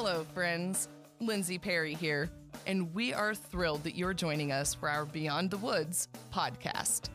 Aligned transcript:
Hello, 0.00 0.24
friends. 0.32 0.86
Lindsay 1.18 1.58
Perry 1.58 1.92
here, 1.92 2.30
and 2.68 2.94
we 2.94 3.12
are 3.12 3.34
thrilled 3.34 3.82
that 3.82 3.96
you're 3.96 4.14
joining 4.14 4.52
us 4.52 4.72
for 4.72 4.88
our 4.88 5.04
Beyond 5.04 5.50
the 5.50 5.56
Woods 5.56 6.06
podcast. 6.32 7.08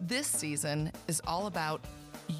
This 0.00 0.28
season 0.28 0.92
is 1.08 1.20
all 1.26 1.48
about 1.48 1.80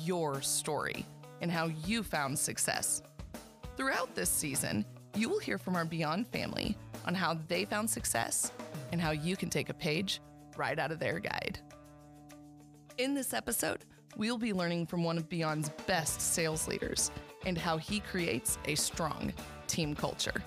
your 0.04 0.40
story 0.40 1.04
and 1.40 1.50
how 1.50 1.66
you 1.84 2.04
found 2.04 2.38
success. 2.38 3.02
Throughout 3.76 4.14
this 4.14 4.30
season, 4.30 4.84
you 5.16 5.28
will 5.28 5.40
hear 5.40 5.58
from 5.58 5.74
our 5.74 5.84
Beyond 5.84 6.28
family 6.28 6.76
on 7.04 7.16
how 7.16 7.36
they 7.48 7.64
found 7.64 7.90
success 7.90 8.52
and 8.92 9.00
how 9.00 9.10
you 9.10 9.34
can 9.34 9.50
take 9.50 9.68
a 9.68 9.74
page 9.74 10.20
right 10.56 10.78
out 10.78 10.92
of 10.92 11.00
their 11.00 11.18
guide. 11.18 11.58
In 12.98 13.14
this 13.14 13.34
episode, 13.34 13.84
we'll 14.16 14.38
be 14.38 14.52
learning 14.52 14.86
from 14.86 15.02
one 15.02 15.18
of 15.18 15.28
Beyond's 15.28 15.70
best 15.88 16.20
sales 16.20 16.68
leaders 16.68 17.10
and 17.44 17.58
how 17.58 17.78
he 17.78 17.98
creates 17.98 18.58
a 18.64 18.76
strong 18.76 19.32
team 19.68 19.94
culture. 19.94 20.42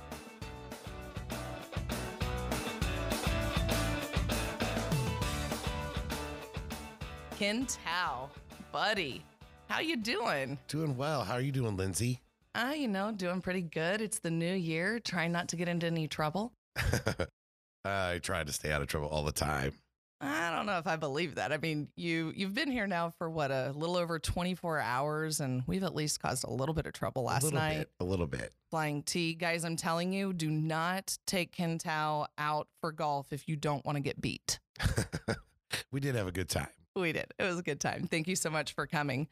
Ken 7.37 7.65
Tow, 7.65 8.29
buddy, 8.71 9.23
how 9.67 9.79
you 9.79 9.97
doing? 9.97 10.59
Doing 10.67 10.95
well. 10.95 11.23
How 11.23 11.33
are 11.33 11.41
you 11.41 11.51
doing, 11.51 11.75
Lindsay? 11.75 12.21
Uh, 12.53 12.73
you 12.75 12.87
know, 12.87 13.11
doing 13.11 13.41
pretty 13.41 13.61
good. 13.61 14.01
It's 14.01 14.19
the 14.19 14.29
new 14.29 14.53
year, 14.53 14.99
trying 14.99 15.31
not 15.31 15.47
to 15.47 15.55
get 15.55 15.67
into 15.67 15.87
any 15.87 16.07
trouble. 16.07 16.51
I 17.85 18.19
try 18.21 18.43
to 18.43 18.51
stay 18.51 18.71
out 18.71 18.81
of 18.81 18.87
trouble 18.89 19.07
all 19.07 19.23
the 19.23 19.31
time. 19.31 19.73
I 20.21 20.51
don't 20.55 20.65
know 20.67 20.77
if 20.77 20.85
I 20.85 20.97
believe 20.97 21.35
that. 21.35 21.51
I 21.51 21.57
mean, 21.57 21.89
you 21.95 22.31
you've 22.35 22.53
been 22.53 22.71
here 22.71 22.85
now 22.85 23.09
for 23.09 23.29
what 23.29 23.49
a 23.49 23.71
little 23.75 23.97
over 23.97 24.19
24 24.19 24.79
hours 24.79 25.39
and 25.39 25.63
we've 25.65 25.83
at 25.83 25.95
least 25.95 26.21
caused 26.21 26.43
a 26.43 26.49
little 26.51 26.75
bit 26.75 26.85
of 26.85 26.93
trouble 26.93 27.23
last 27.23 27.43
a 27.43 27.45
little 27.45 27.59
night. 27.59 27.77
Bit, 27.79 27.91
a 27.99 28.03
little 28.03 28.27
bit. 28.27 28.53
Flying 28.69 29.01
T, 29.03 29.33
guys, 29.33 29.65
I'm 29.65 29.75
telling 29.75 30.13
you, 30.13 30.31
do 30.33 30.49
not 30.49 31.17
take 31.25 31.51
Ken 31.51 31.77
Tow 31.77 32.27
out 32.37 32.67
for 32.79 32.91
golf 32.91 33.33
if 33.33 33.47
you 33.49 33.55
don't 33.55 33.83
want 33.83 33.95
to 33.95 34.01
get 34.01 34.21
beat. 34.21 34.59
we 35.91 35.99
did 35.99 36.15
have 36.15 36.27
a 36.27 36.31
good 36.31 36.49
time. 36.49 36.69
We 36.95 37.13
did. 37.13 37.33
It 37.39 37.43
was 37.43 37.59
a 37.59 37.63
good 37.63 37.79
time. 37.79 38.07
Thank 38.09 38.27
you 38.27 38.35
so 38.35 38.49
much 38.49 38.73
for 38.73 38.85
coming. 38.85 39.27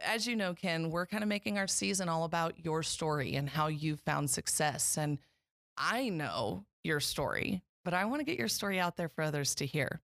As 0.00 0.26
you 0.26 0.36
know, 0.36 0.54
Ken, 0.54 0.90
we're 0.90 1.06
kind 1.06 1.22
of 1.22 1.28
making 1.28 1.58
our 1.58 1.66
season 1.66 2.08
all 2.08 2.24
about 2.24 2.64
your 2.64 2.82
story 2.82 3.34
and 3.34 3.48
how 3.48 3.66
you 3.68 3.96
found 3.96 4.30
success. 4.30 4.96
And 4.96 5.18
I 5.76 6.08
know 6.08 6.64
your 6.82 7.00
story, 7.00 7.62
but 7.84 7.94
I 7.94 8.04
want 8.06 8.20
to 8.20 8.24
get 8.24 8.38
your 8.38 8.48
story 8.48 8.80
out 8.80 8.96
there 8.96 9.08
for 9.08 9.22
others 9.22 9.54
to 9.56 9.66
hear. 9.66 10.00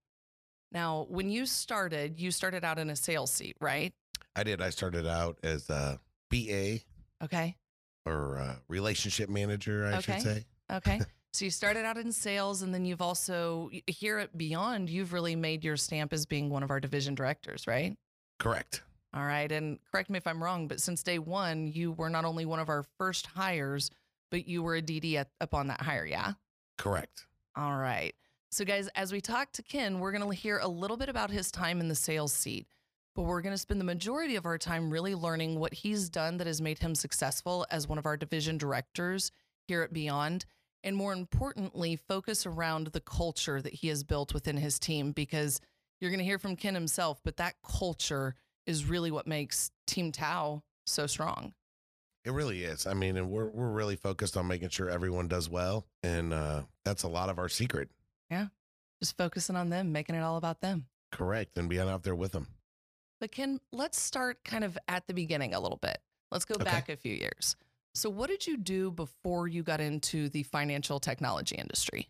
Now, 0.75 1.07
when 1.09 1.31
you 1.31 1.47
started, 1.47 2.19
you 2.19 2.33
started 2.33 2.65
out 2.65 2.79
in 2.81 2.91
a 2.91 2.97
sales 2.97 3.31
seat, 3.31 3.57
right? 3.61 3.95
I 4.35 4.43
did. 4.43 4.61
I 4.61 4.71
started 4.71 5.07
out 5.07 5.39
as 5.45 5.71
a 5.71 6.01
BA 6.31 6.81
Okay. 7.23 7.57
or 8.05 8.35
a 8.35 8.61
relationship 8.69 9.29
manager, 9.31 9.87
I 9.87 9.99
Okay. 9.99 10.15
should 10.15 10.23
say. 10.23 10.45
Okay. 10.73 11.01
so 11.33 11.45
you 11.45 11.51
started 11.53 11.85
out 11.85 11.97
in 11.97 12.11
sales, 12.11 12.63
and 12.63 12.75
then 12.75 12.85
you've 12.85 13.01
also, 13.01 13.71
here 13.87 14.19
at 14.19 14.37
Beyond, 14.37 14.91
you've 14.91 15.13
really 15.13 15.37
made 15.37 15.63
your 15.63 15.77
stamp 15.77 16.13
as 16.13 16.27
being 16.27 16.51
one 16.51 16.65
of 16.65 16.71
our 16.71 16.81
division 16.81 17.15
directors, 17.15 17.69
right? 17.69 17.97
Correct. 18.41 18.83
All 19.15 19.25
right. 19.25 19.51
And 19.53 19.79
correct 19.93 20.11
me 20.11 20.17
if 20.17 20.27
I'm 20.27 20.43
wrong, 20.43 20.67
but 20.67 20.81
since 20.81 21.05
day 21.05 21.21
one, 21.21 21.69
you 21.69 21.93
were 21.93 22.11
not 22.11 22.25
only 22.25 22.47
one 22.47 22.59
of 22.59 22.69
our 22.69 22.85
first 22.99 23.27
hires, 23.27 23.93
but 24.33 24.49
you 24.49 24.61
were 24.65 24.75
a 24.75 24.83
DD 24.83 25.15
at, 25.15 25.29
upon 25.41 25.69
that 25.69 25.81
hire. 25.83 26.05
Yeah. 26.05 26.33
Correct. 26.79 27.27
All 27.55 27.77
right. 27.77 28.13
So, 28.55 28.65
guys, 28.65 28.89
as 28.95 29.13
we 29.13 29.21
talk 29.21 29.51
to 29.55 29.65
Ken, 29.65 29.99
we're 29.99 30.13
going 30.13 30.23
to 30.23 30.33
hear 30.33 30.59
a 30.59 30.69
little 30.69 30.97
bit 30.97 31.09
about 31.09 31.33
his 31.33 31.51
time 31.51 31.81
in 31.81 31.89
the 31.89 31.97
sales 31.97 32.33
seat, 32.33 32.69
but 33.17 33.23
we're 33.23 33.41
going 33.41 33.53
to 33.53 33.59
spend 33.59 33.81
the 33.81 33.85
majority 33.85 34.37
of 34.37 34.47
our 34.47 34.59
time 34.59 34.93
really 34.93 35.17
learning 35.17 35.59
what 35.59 35.75
he's 35.75 36.09
done 36.09 36.37
that 36.37 36.47
has 36.47 36.61
made 36.61 36.79
him 36.79 36.95
successful 36.95 37.67
as 37.69 37.89
one 37.89 37.99
of 37.99 38.07
our 38.07 38.17
division 38.17 38.57
directors 38.57 39.33
here 39.67 39.83
at 39.83 39.93
Beyond. 39.93 40.47
And 40.85 40.95
more 40.95 41.13
importantly, 41.13 41.97
focus 41.97 42.47
around 42.47 42.87
the 42.87 43.01
culture 43.01 43.61
that 43.61 43.75
he 43.75 43.89
has 43.89 44.05
built 44.05 44.33
within 44.33 44.57
his 44.57 44.79
team 44.79 45.11
because 45.11 45.61
you're 46.01 46.13
going 46.13 46.21
to 46.21 46.25
hear 46.25 46.39
from 46.39 46.55
Ken 46.55 46.75
himself, 46.75 47.21
but 47.25 47.39
that 47.39 47.57
culture 47.69 48.37
is 48.69 48.85
really 48.85 49.11
what 49.11 49.27
makes 49.27 49.73
Team 49.89 50.13
Tow 50.13 50.63
so 50.87 51.09
strong. 51.09 51.55
It 52.25 52.31
really 52.31 52.63
is. 52.63 52.87
I 52.87 52.95
mean, 52.95 53.17
and 53.17 53.31
we're 53.31 53.49
we're 53.49 53.73
really 53.73 53.97
focused 53.97 54.37
on 54.37 54.47
making 54.47 54.69
sure 54.69 54.89
everyone 54.89 55.27
does 55.27 55.51
well, 55.51 55.87
and 56.05 56.33
uh, 56.33 56.63
that's 56.85 57.03
a 57.03 57.09
lot 57.09 57.31
of 57.31 57.41
our 57.41 57.49
secret. 57.49 57.91
Just 59.03 59.17
focusing 59.19 59.57
on 59.57 59.69
them, 59.71 59.93
making 59.93 60.15
it 60.15 60.21
all 60.21 60.37
about 60.37 60.61
them. 60.61 60.87
Correct, 61.13 61.59
and 61.59 61.69
being 61.69 61.89
out 61.89 62.03
there 62.05 62.15
with 62.15 62.33
them. 62.33 62.49
But 63.21 63.33
Ken, 63.33 63.61
let's 63.73 64.01
start 64.01 64.45
kind 64.45 64.65
of 64.65 64.79
at 64.89 65.07
the 65.07 65.15
beginning 65.15 65.53
a 65.55 65.61
little 65.61 65.79
bit. 65.79 65.99
Let's 66.31 66.45
go 66.45 66.55
Okay. 66.55 66.65
back 66.65 66.89
a 66.89 66.97
few 66.97 67.15
years. 67.15 67.57
So, 67.95 68.09
what 68.11 68.29
did 68.29 68.47
you 68.47 68.57
do 68.57 68.91
before 68.91 69.47
you 69.47 69.63
got 69.63 69.81
into 69.81 70.29
the 70.29 70.43
financial 70.43 70.99
technology 71.01 71.55
industry? 71.57 72.09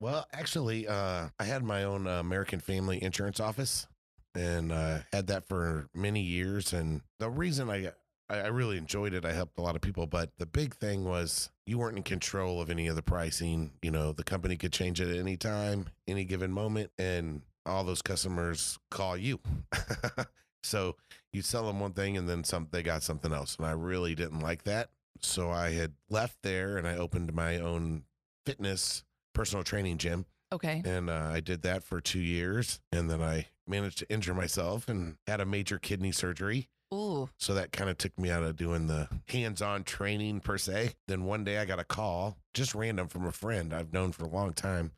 Well, 0.00 0.26
actually, 0.32 0.88
uh, 0.88 1.28
I 1.38 1.44
had 1.44 1.62
my 1.62 1.84
own 1.84 2.06
uh, 2.06 2.20
American 2.20 2.58
Family 2.60 3.02
Insurance 3.02 3.38
office, 3.38 3.86
and 4.34 4.72
uh, 4.72 5.00
had 5.12 5.28
that 5.28 5.46
for 5.46 5.88
many 5.94 6.20
years. 6.20 6.72
And 6.72 7.02
the 7.20 7.30
reason 7.30 7.70
I 7.70 7.92
I 8.28 8.40
I 8.40 8.46
really 8.48 8.76
enjoyed 8.78 9.14
it, 9.14 9.24
I 9.24 9.32
helped 9.32 9.58
a 9.58 9.62
lot 9.62 9.76
of 9.76 9.82
people. 9.82 10.06
But 10.06 10.30
the 10.38 10.46
big 10.46 10.74
thing 10.74 11.04
was 11.04 11.50
you 11.66 11.78
weren't 11.78 11.96
in 11.96 12.02
control 12.02 12.60
of 12.60 12.70
any 12.70 12.86
of 12.86 12.96
the 12.96 13.02
pricing. 13.02 13.72
You 13.82 13.90
know, 13.90 14.12
the 14.12 14.24
company 14.24 14.56
could 14.56 14.72
change 14.72 15.00
it 15.00 15.08
at 15.08 15.16
any 15.18 15.36
time, 15.36 15.86
any 16.06 16.24
given 16.24 16.52
moment, 16.52 16.90
and 16.98 17.42
all 17.66 17.84
those 17.84 18.02
customers 18.02 18.78
call 18.90 19.16
you. 19.16 19.40
so 20.62 20.96
you 21.32 21.42
sell 21.42 21.66
them 21.66 21.80
one 21.80 21.92
thing, 21.92 22.16
and 22.16 22.28
then 22.28 22.44
some 22.44 22.68
they 22.70 22.82
got 22.82 23.02
something 23.02 23.32
else, 23.32 23.56
and 23.56 23.66
I 23.66 23.72
really 23.72 24.14
didn't 24.14 24.40
like 24.40 24.64
that. 24.64 24.90
So 25.20 25.50
I 25.50 25.70
had 25.70 25.92
left 26.10 26.38
there, 26.42 26.76
and 26.76 26.86
I 26.86 26.96
opened 26.96 27.32
my 27.34 27.58
own 27.58 28.04
fitness 28.44 29.04
personal 29.32 29.64
training 29.64 29.98
gym 29.98 30.26
Okay. 30.52 30.80
and 30.84 31.10
uh, 31.10 31.30
I 31.32 31.40
did 31.40 31.62
that 31.62 31.82
for 31.82 32.00
two 32.00 32.20
years, 32.20 32.80
and 32.92 33.10
then 33.10 33.20
I 33.20 33.48
managed 33.66 33.98
to 33.98 34.10
injure 34.12 34.34
myself 34.34 34.88
and 34.88 35.16
had 35.26 35.40
a 35.40 35.46
major 35.46 35.78
kidney 35.78 36.12
surgery. 36.12 36.68
Ooh. 36.94 37.28
So 37.38 37.54
that 37.54 37.72
kind 37.72 37.90
of 37.90 37.98
took 37.98 38.18
me 38.18 38.30
out 38.30 38.42
of 38.44 38.56
doing 38.56 38.86
the 38.86 39.08
hands-on 39.28 39.84
training 39.84 40.40
per 40.40 40.56
se. 40.58 40.92
Then 41.08 41.24
one 41.24 41.44
day 41.44 41.58
I 41.58 41.64
got 41.64 41.78
a 41.80 41.84
call, 41.84 42.36
just 42.54 42.74
random 42.74 43.08
from 43.08 43.26
a 43.26 43.32
friend 43.32 43.74
I've 43.74 43.92
known 43.92 44.12
for 44.12 44.24
a 44.24 44.28
long 44.28 44.52
time, 44.52 44.92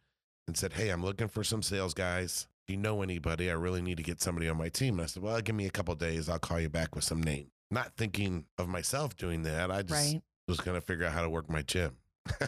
and 0.47 0.57
said, 0.57 0.75
"Hey, 0.75 0.91
I'm 0.91 1.05
looking 1.05 1.29
for 1.29 1.43
some 1.43 1.63
sales 1.63 1.95
guys. 1.95 2.47
Do 2.67 2.75
you 2.75 2.79
know 2.81 3.03
anybody, 3.03 3.51
I 3.51 3.55
really 3.55 3.81
need 3.83 3.97
to 3.97 4.03
get 4.03 4.21
somebody 4.21 4.49
on 4.49 4.57
my 4.59 4.69
team." 4.69 4.95
And 4.95 5.03
I 5.03 5.07
said, 5.07 5.23
"Well, 5.23 5.41
give 5.41 5.55
me 5.57 5.67
a 5.67 5.71
couple 5.71 5.95
days. 5.95 6.29
I'll 6.29 6.39
call 6.39 6.61
you 6.61 6.69
back 6.69 6.95
with 6.95 7.05
some 7.05 7.23
name." 7.23 7.51
Not 7.71 7.97
thinking 7.97 8.45
of 8.59 8.69
myself 8.69 9.17
doing 9.17 9.43
that. 9.43 9.71
I 9.71 9.83
just 9.83 10.13
Right. 10.15 10.23
was 10.47 10.61
going 10.61 10.79
to 10.81 10.87
figure 10.87 11.05
out 11.07 11.13
how 11.13 11.23
to 11.23 11.31
work 11.31 11.49
my 11.51 11.63
gym. 11.63 11.97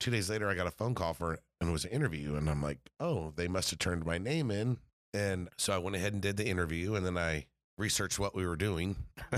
Two 0.00 0.10
days 0.10 0.28
later, 0.30 0.48
I 0.48 0.54
got 0.54 0.66
a 0.66 0.70
phone 0.72 0.94
call 0.94 1.14
for 1.14 1.38
and 1.60 1.70
it 1.70 1.72
was 1.72 1.84
an 1.84 1.90
interview, 1.92 2.34
and 2.36 2.48
I'm 2.50 2.62
like, 2.62 2.78
oh, 3.00 3.32
they 3.36 3.48
must 3.48 3.70
have 3.70 3.78
turned 3.78 4.04
my 4.04 4.18
name 4.18 4.50
in. 4.50 4.78
And 5.14 5.48
so 5.56 5.72
I 5.72 5.78
went 5.78 5.96
ahead 5.96 6.12
and 6.12 6.20
did 6.20 6.36
the 6.36 6.46
interview, 6.46 6.94
and 6.94 7.06
then 7.06 7.16
I 7.16 7.46
researched 7.78 8.18
what 8.18 8.34
we 8.34 8.46
were 8.46 8.56
doing. 8.56 8.96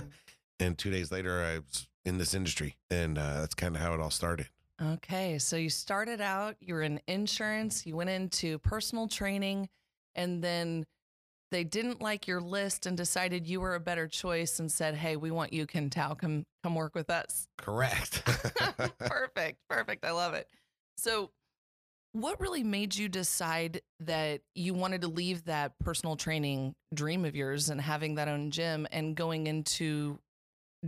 and 0.61 0.77
two 0.77 0.91
days 0.91 1.11
later, 1.11 1.43
I 1.43 1.59
was 1.59 1.87
in 2.05 2.19
this 2.19 2.35
industry, 2.35 2.77
and 2.91 3.19
uh, 3.19 3.41
that's 3.41 3.55
kind 3.55 3.75
of 3.77 3.83
how 3.83 3.95
it 3.95 4.01
all 4.01 4.11
started. 4.11 4.49
Okay. 4.83 5.39
So, 5.39 5.57
you 5.57 5.71
started 5.71 6.21
out, 6.21 6.57
you 6.61 6.75
were 6.75 6.83
in 6.83 7.01
insurance, 7.07 7.87
you 7.87 7.97
went 7.97 8.11
into 8.11 8.59
personal 8.59 9.09
training, 9.09 9.69
and 10.15 10.43
then 10.43 10.85
they 11.51 11.65
didn't 11.65 12.01
like 12.01 12.27
your 12.27 12.41
list 12.41 12.87
and 12.87 12.97
decided 12.97 13.47
you 13.47 13.61
were 13.61 13.75
a 13.75 13.81
better 13.81 14.09
choice 14.09 14.59
and 14.59 14.71
said, 14.71 14.95
Hey, 14.95 15.17
we 15.17 15.31
want 15.31 15.53
you, 15.53 15.67
Ken 15.67 15.91
Tow, 15.91 16.15
come, 16.15 16.45
come 16.63 16.75
work 16.75 16.95
with 16.95 17.11
us. 17.11 17.49
Correct. 17.57 18.25
perfect. 18.99 19.59
Perfect. 19.69 20.05
I 20.05 20.11
love 20.11 20.35
it. 20.35 20.49
So, 20.97 21.31
what 22.21 22.41
really 22.41 22.63
made 22.63 22.97
you 22.97 23.11
decide 23.11 23.83
that 24.01 24.41
you 24.55 24.73
wanted 24.73 25.03
to 25.03 25.09
leave 25.09 25.45
that 25.45 25.79
personal 25.81 26.17
training 26.17 26.75
dream 26.95 27.27
of 27.27 27.37
yours 27.37 27.69
and 27.69 27.79
having 27.79 28.15
that 28.15 28.27
own 28.27 28.51
gym 28.51 28.87
and 28.91 29.15
going 29.15 29.47
into 29.47 30.19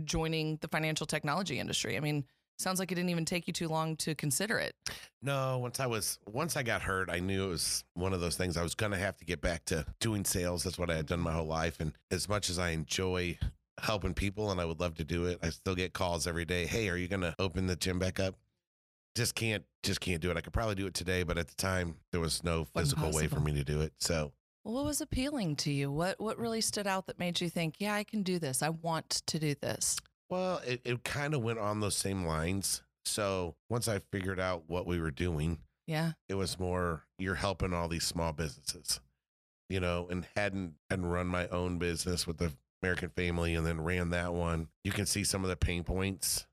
joining 0.03 0.57
the 0.61 0.67
financial 0.67 1.05
technology 1.05 1.59
industry? 1.59 1.97
I 1.97 1.99
mean, 1.99 2.25
sounds 2.57 2.79
like 2.79 2.91
it 2.91 2.95
didn't 2.95 3.11
even 3.11 3.25
take 3.25 3.45
you 3.45 3.53
too 3.53 3.67
long 3.67 3.95
to 3.97 4.15
consider 4.15 4.57
it. 4.57 4.73
No, 5.21 5.59
once 5.59 5.79
I 5.79 5.85
was 5.85 6.17
once 6.25 6.57
I 6.57 6.63
got 6.63 6.81
hurt, 6.81 7.11
I 7.11 7.19
knew 7.19 7.45
it 7.45 7.49
was 7.49 7.83
one 7.93 8.13
of 8.13 8.21
those 8.21 8.35
things 8.35 8.57
I 8.57 8.63
was 8.63 8.73
going 8.73 8.91
to 8.91 8.97
have 8.97 9.17
to 9.17 9.25
get 9.25 9.39
back 9.39 9.65
to 9.65 9.85
doing 9.99 10.25
sales. 10.25 10.63
That's 10.63 10.79
what 10.79 10.89
I 10.89 10.95
had 10.95 11.05
done 11.05 11.19
my 11.19 11.33
whole 11.33 11.45
life 11.45 11.79
and 11.79 11.93
as 12.09 12.27
much 12.27 12.49
as 12.49 12.57
I 12.57 12.69
enjoy 12.69 13.37
helping 13.79 14.15
people 14.15 14.49
and 14.49 14.59
I 14.59 14.65
would 14.65 14.79
love 14.79 14.95
to 14.95 15.03
do 15.03 15.25
it, 15.27 15.39
I 15.43 15.51
still 15.51 15.75
get 15.75 15.93
calls 15.93 16.25
every 16.25 16.45
day, 16.45 16.65
"Hey, 16.65 16.89
are 16.89 16.97
you 16.97 17.07
going 17.07 17.21
to 17.21 17.35
open 17.37 17.67
the 17.67 17.75
gym 17.75 17.99
back 17.99 18.19
up?" 18.19 18.35
Just 19.19 19.35
can't 19.35 19.65
just 19.83 19.99
can't 19.99 20.21
do 20.21 20.31
it. 20.31 20.37
I 20.37 20.41
could 20.41 20.53
probably 20.53 20.75
do 20.75 20.87
it 20.87 20.93
today, 20.93 21.23
but 21.23 21.37
at 21.37 21.49
the 21.49 21.55
time 21.55 21.95
there 22.13 22.21
was 22.21 22.41
no 22.41 22.63
physical 22.63 23.11
way 23.11 23.27
for 23.27 23.41
me 23.41 23.51
to 23.51 23.65
do 23.65 23.81
it. 23.81 23.91
So, 23.99 24.31
What 24.63 24.85
was 24.85 25.01
appealing 25.01 25.57
to 25.57 25.71
you? 25.73 25.91
What 25.91 26.21
what 26.21 26.37
really 26.39 26.61
stood 26.61 26.87
out 26.87 27.05
that 27.07 27.19
made 27.19 27.41
you 27.41 27.49
think, 27.49 27.75
yeah, 27.79 27.93
I 27.95 28.05
can 28.05 28.23
do 28.23 28.39
this. 28.39 28.63
I 28.63 28.69
want 28.69 29.09
to 29.27 29.37
do 29.37 29.55
this. 29.55 29.97
well, 30.29 30.61
it, 30.65 30.79
it 30.85 31.03
kind 31.03 31.33
of 31.33 31.41
went 31.43 31.59
on 31.59 31.81
those 31.81 31.97
same 31.97 32.23
lines. 32.25 32.81
So, 33.03 33.55
once 33.69 33.89
I 33.89 33.99
figured 33.99 34.39
out 34.39 34.63
what 34.67 34.87
we 34.87 35.01
were 35.01 35.11
doing, 35.11 35.57
Yeah. 35.85 36.13
it 36.29 36.35
was 36.35 36.57
more 36.57 37.03
you're 37.17 37.35
helping 37.35 37.73
all 37.73 37.89
these 37.89 38.05
small 38.05 38.31
businesses 38.31 39.01
you 39.69 39.81
know 39.81 40.07
and 40.09 40.25
hadn't 40.37 40.75
hadn't 40.89 41.05
run 41.07 41.27
my 41.27 41.47
own 41.49 41.77
business 41.77 42.25
with 42.25 42.37
the 42.37 42.51
american 42.81 43.09
family 43.09 43.53
and 43.55 43.67
then 43.67 43.81
ran 43.81 44.09
that 44.11 44.33
one 44.33 44.67
you 44.85 44.91
can 44.91 45.05
see 45.05 45.23
some 45.23 45.43
of 45.43 45.49
the 45.49 45.55
pain 45.57 45.83
points 45.83 46.47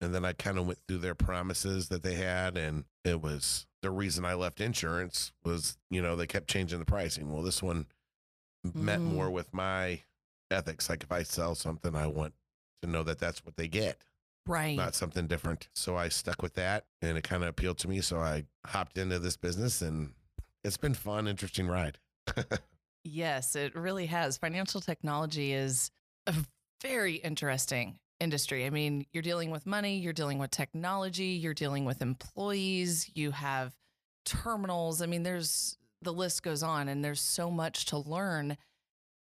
And 0.00 0.14
then 0.14 0.24
I 0.24 0.32
kind 0.32 0.58
of 0.58 0.66
went 0.66 0.78
through 0.88 0.98
their 0.98 1.14
promises 1.14 1.88
that 1.88 2.02
they 2.02 2.14
had. 2.14 2.56
And 2.56 2.84
it 3.04 3.20
was 3.20 3.66
the 3.82 3.90
reason 3.90 4.24
I 4.24 4.34
left 4.34 4.60
insurance 4.60 5.32
was, 5.44 5.76
you 5.90 6.00
know, 6.00 6.16
they 6.16 6.26
kept 6.26 6.48
changing 6.48 6.78
the 6.78 6.84
pricing. 6.86 7.32
Well, 7.32 7.42
this 7.42 7.62
one 7.62 7.86
met 8.74 9.00
Mhm. 9.00 9.04
more 9.04 9.30
with 9.30 9.52
my 9.52 10.02
ethics. 10.50 10.88
Like 10.88 11.02
if 11.02 11.12
I 11.12 11.22
sell 11.22 11.54
something, 11.54 11.94
I 11.94 12.06
want 12.06 12.34
to 12.82 12.88
know 12.88 13.02
that 13.02 13.18
that's 13.18 13.44
what 13.44 13.56
they 13.56 13.68
get, 13.68 14.02
Right. 14.46 14.76
not 14.76 14.94
something 14.94 15.26
different. 15.26 15.68
So 15.74 15.96
I 15.96 16.08
stuck 16.08 16.40
with 16.42 16.54
that 16.54 16.86
and 17.02 17.16
it 17.18 17.22
kind 17.24 17.42
of 17.42 17.48
appealed 17.50 17.78
to 17.78 17.88
me. 17.88 18.00
So 18.00 18.20
I 18.20 18.46
hopped 18.66 18.96
into 18.98 19.18
this 19.18 19.36
business 19.36 19.82
and 19.82 20.14
it's 20.64 20.76
been 20.78 20.94
fun, 20.94 21.28
interesting 21.28 21.66
ride. 21.68 21.98
Yes, 23.02 23.56
it 23.56 23.74
really 23.74 24.04
has. 24.06 24.36
Financial 24.36 24.78
technology 24.82 25.54
is 25.54 25.90
a 26.26 26.34
very 26.82 27.14
interesting 27.14 27.98
industry. 28.20 28.66
I 28.66 28.70
mean, 28.70 29.06
you're 29.12 29.22
dealing 29.22 29.50
with 29.50 29.66
money, 29.66 29.98
you're 29.98 30.12
dealing 30.12 30.38
with 30.38 30.50
technology, 30.50 31.24
you're 31.24 31.54
dealing 31.54 31.84
with 31.84 32.02
employees, 32.02 33.10
you 33.14 33.30
have 33.30 33.74
terminals. 34.24 35.02
I 35.02 35.06
mean, 35.06 35.22
there's 35.22 35.76
the 36.02 36.12
list 36.12 36.42
goes 36.42 36.62
on 36.62 36.88
and 36.88 37.04
there's 37.04 37.20
so 37.20 37.50
much 37.50 37.86
to 37.86 37.98
learn. 37.98 38.56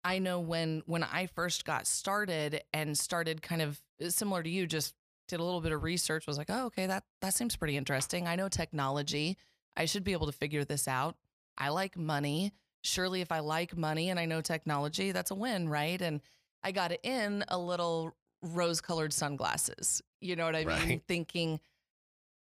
I 0.04 0.20
know 0.20 0.40
when 0.40 0.84
when 0.86 1.04
I 1.04 1.28
first 1.28 1.66
got 1.66 1.88
started 1.88 2.62
and 2.74 2.98
started 2.98 3.42
kind 3.42 3.62
of 3.62 3.80
similar 4.10 4.44
to 4.44 4.50
you 4.50 4.68
just 4.68 4.94
did 5.28 5.40
a 5.40 5.44
little 5.44 5.62
bit 5.62 5.72
of 5.72 5.84
research 5.84 6.28
was 6.28 6.38
like, 6.38 6.50
"Oh, 6.50 6.68
okay, 6.68 6.88
that 6.88 7.04
that 7.22 7.34
seems 7.34 7.56
pretty 7.56 7.78
interesting. 7.78 8.28
I 8.28 8.36
know 8.36 8.50
technology. 8.50 9.38
I 9.76 9.86
should 9.86 10.04
be 10.04 10.14
able 10.14 10.28
to 10.28 10.32
figure 10.32 10.64
this 10.66 10.88
out. 10.88 11.16
I 11.58 11.70
like 11.70 11.98
money 11.98 12.54
surely 12.88 13.22
if 13.22 13.32
I 13.32 13.40
like 13.40 13.78
money 13.78 14.10
and 14.10 14.20
I 14.20 14.26
know 14.26 14.42
technology, 14.42 15.12
that's 15.12 15.32
a 15.32 15.36
win, 15.36 15.70
right? 15.70 16.02
And 16.02 16.22
I 16.64 16.72
got 16.72 16.92
in 17.04 17.44
a 17.48 17.58
little 17.58 18.16
rose 18.56 18.82
colored 18.82 19.14
sunglasses. 19.14 20.02
You 20.22 20.36
know 20.36 20.46
what 20.46 20.56
I 20.56 20.60
mean? 20.60 20.68
Right. 20.68 21.02
Thinking 21.08 21.60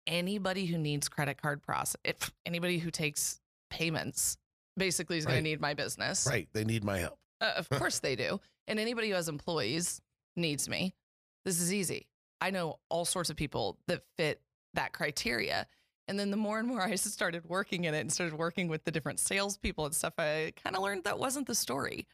anybody 0.08 0.66
who 0.66 0.78
needs 0.78 1.10
credit 1.10 1.42
card 1.42 1.62
process, 1.62 1.96
if 2.04 2.32
anybody 2.46 2.78
who 2.78 2.92
takes 2.92 3.40
payments 3.70 4.38
basically 4.78 5.18
is 5.18 5.26
going 5.26 5.38
to 5.38 5.44
need 5.44 5.62
my 5.62 5.74
business. 5.74 6.28
right. 6.30 6.48
They 6.54 6.64
need 6.64 6.84
my 6.84 7.00
help. 7.00 7.20
Uh, 7.42 7.54
of 7.58 7.70
course 7.70 8.00
they 8.00 8.16
do. 8.16 8.40
And 8.68 8.80
anybody 8.80 9.10
who 9.10 9.16
has 9.16 9.30
employees 9.30 10.02
needs 10.36 10.70
me. 10.70 10.94
This 11.46 11.60
is 11.60 11.74
easy. 11.74 12.08
I 12.42 12.52
know 12.52 12.80
all 12.90 13.06
sorts 13.06 13.30
of 13.30 13.36
people 13.36 13.78
that 13.88 14.02
fit 14.18 14.42
that 14.74 14.94
criteria. 14.94 15.68
And 16.08 16.20
then 16.20 16.32
the 16.32 16.38
more 16.38 16.60
and 16.60 16.68
more 16.68 16.82
I 16.82 16.96
started 16.96 17.46
working 17.46 17.86
in 17.86 17.94
it 17.94 18.02
and 18.02 18.12
started 18.12 18.38
working 18.38 18.68
with 18.68 18.84
the 18.84 18.92
different 18.92 19.20
salespeople 19.20 19.86
and 19.86 19.96
stuff, 19.96 20.14
I 20.18 20.54
kind 20.62 20.76
of 20.76 20.82
learned 20.82 21.06
that 21.06 21.20
wasn't 21.20 21.48
the 21.48 21.56
story. 21.56 22.08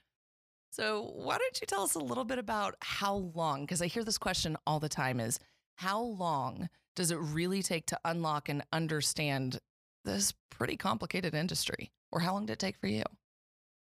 So 0.72 1.12
why 1.16 1.38
don't 1.38 1.60
you 1.62 1.68
tell 1.68 1.84
us 1.84 1.96
a 1.96 2.00
little 2.00 2.26
bit 2.26 2.38
about 2.38 2.76
how 2.82 3.16
long? 3.16 3.62
Because 3.62 3.82
I 3.82 3.88
hear 3.88 4.04
this 4.04 4.18
question 4.18 4.58
all 4.68 4.80
the 4.80 4.90
time: 4.90 5.20
is 5.20 5.40
how 5.76 6.02
long 6.02 6.70
does 6.96 7.12
it 7.12 7.18
really 7.18 7.64
take 7.64 7.86
to 7.88 8.00
unlock 8.06 8.50
and 8.50 8.64
understand 8.72 9.60
this 10.06 10.34
pretty 10.50 10.78
complicated 10.78 11.34
industry? 11.34 11.92
Or 12.12 12.20
how 12.20 12.34
long 12.34 12.46
did 12.46 12.54
it 12.54 12.60
take 12.60 12.78
for 12.78 12.88
you? 12.88 13.04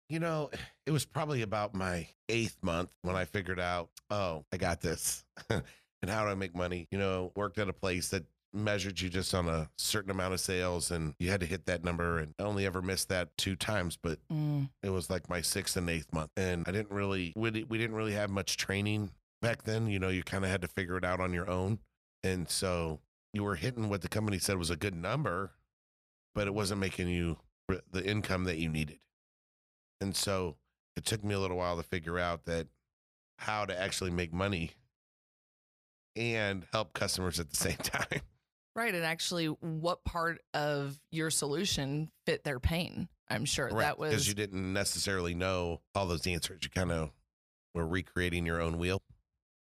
You 0.09 0.19
know, 0.19 0.49
it 0.85 0.91
was 0.91 1.05
probably 1.05 1.41
about 1.41 1.73
my 1.73 2.07
eighth 2.29 2.57
month 2.61 2.89
when 3.01 3.15
I 3.15 3.25
figured 3.25 3.59
out, 3.59 3.89
oh, 4.09 4.45
I 4.51 4.57
got 4.57 4.81
this. 4.81 5.25
and 5.49 5.63
how 6.07 6.23
do 6.23 6.31
I 6.31 6.35
make 6.35 6.55
money? 6.55 6.87
You 6.91 6.97
know, 6.97 7.31
worked 7.35 7.57
at 7.57 7.69
a 7.69 7.73
place 7.73 8.09
that 8.09 8.23
measured 8.57 8.99
you 9.01 9.09
just 9.09 9.33
on 9.33 9.47
a 9.47 9.69
certain 9.77 10.11
amount 10.11 10.33
of 10.33 10.39
sales 10.39 10.91
and 10.91 11.13
you 11.19 11.29
had 11.29 11.39
to 11.41 11.45
hit 11.45 11.65
that 11.65 11.83
number. 11.83 12.19
And 12.19 12.33
I 12.39 12.43
only 12.43 12.65
ever 12.65 12.81
missed 12.81 13.09
that 13.09 13.29
two 13.37 13.55
times, 13.55 13.97
but 14.01 14.19
Mm, 14.31 14.69
it 14.83 14.89
was 14.89 15.09
like 15.09 15.29
my 15.29 15.41
sixth 15.41 15.77
and 15.77 15.89
eighth 15.89 16.11
month. 16.13 16.31
And 16.35 16.63
I 16.67 16.71
didn't 16.71 16.91
really, 16.91 17.33
we, 17.35 17.63
we 17.63 17.77
didn't 17.77 17.95
really 17.95 18.13
have 18.13 18.29
much 18.29 18.57
training 18.57 19.11
back 19.41 19.63
then. 19.63 19.87
You 19.87 19.99
know, 19.99 20.09
you 20.09 20.23
kind 20.23 20.43
of 20.43 20.51
had 20.51 20.61
to 20.61 20.67
figure 20.67 20.97
it 20.97 21.05
out 21.05 21.19
on 21.19 21.33
your 21.33 21.49
own. 21.49 21.79
And 22.23 22.49
so 22.49 22.99
you 23.33 23.43
were 23.43 23.55
hitting 23.55 23.89
what 23.89 24.01
the 24.01 24.09
company 24.09 24.39
said 24.39 24.57
was 24.57 24.69
a 24.69 24.75
good 24.75 24.95
number, 24.95 25.51
but 26.35 26.47
it 26.47 26.53
wasn't 26.53 26.81
making 26.81 27.09
you 27.09 27.37
the 27.91 28.03
income 28.03 28.45
that 28.45 28.57
you 28.57 28.69
needed. 28.69 28.99
And 30.01 30.15
so 30.15 30.55
it 30.95 31.05
took 31.05 31.23
me 31.23 31.33
a 31.33 31.39
little 31.39 31.57
while 31.57 31.77
to 31.77 31.83
figure 31.83 32.17
out 32.17 32.45
that 32.45 32.67
how 33.39 33.65
to 33.65 33.79
actually 33.79 34.11
make 34.11 34.33
money 34.33 34.71
and 36.15 36.65
help 36.71 36.93
customers 36.93 37.39
at 37.39 37.49
the 37.49 37.55
same 37.55 37.77
time. 37.83 38.21
Right. 38.77 38.93
And 38.93 39.03
actually, 39.03 39.47
what 39.47 40.05
part 40.05 40.39
of 40.53 40.99
your 41.11 41.31
solution 41.31 42.11
fit 42.27 42.43
their 42.43 42.59
pain? 42.59 43.09
I'm 43.27 43.43
sure 43.43 43.71
that 43.71 43.97
was 43.97 44.11
because 44.11 44.27
you 44.27 44.35
didn't 44.35 44.71
necessarily 44.71 45.33
know 45.33 45.81
all 45.95 46.05
those 46.05 46.27
answers. 46.27 46.59
You 46.61 46.69
kind 46.69 46.91
of 46.91 47.09
were 47.73 47.87
recreating 47.87 48.45
your 48.45 48.61
own 48.61 48.77
wheel. 48.77 49.01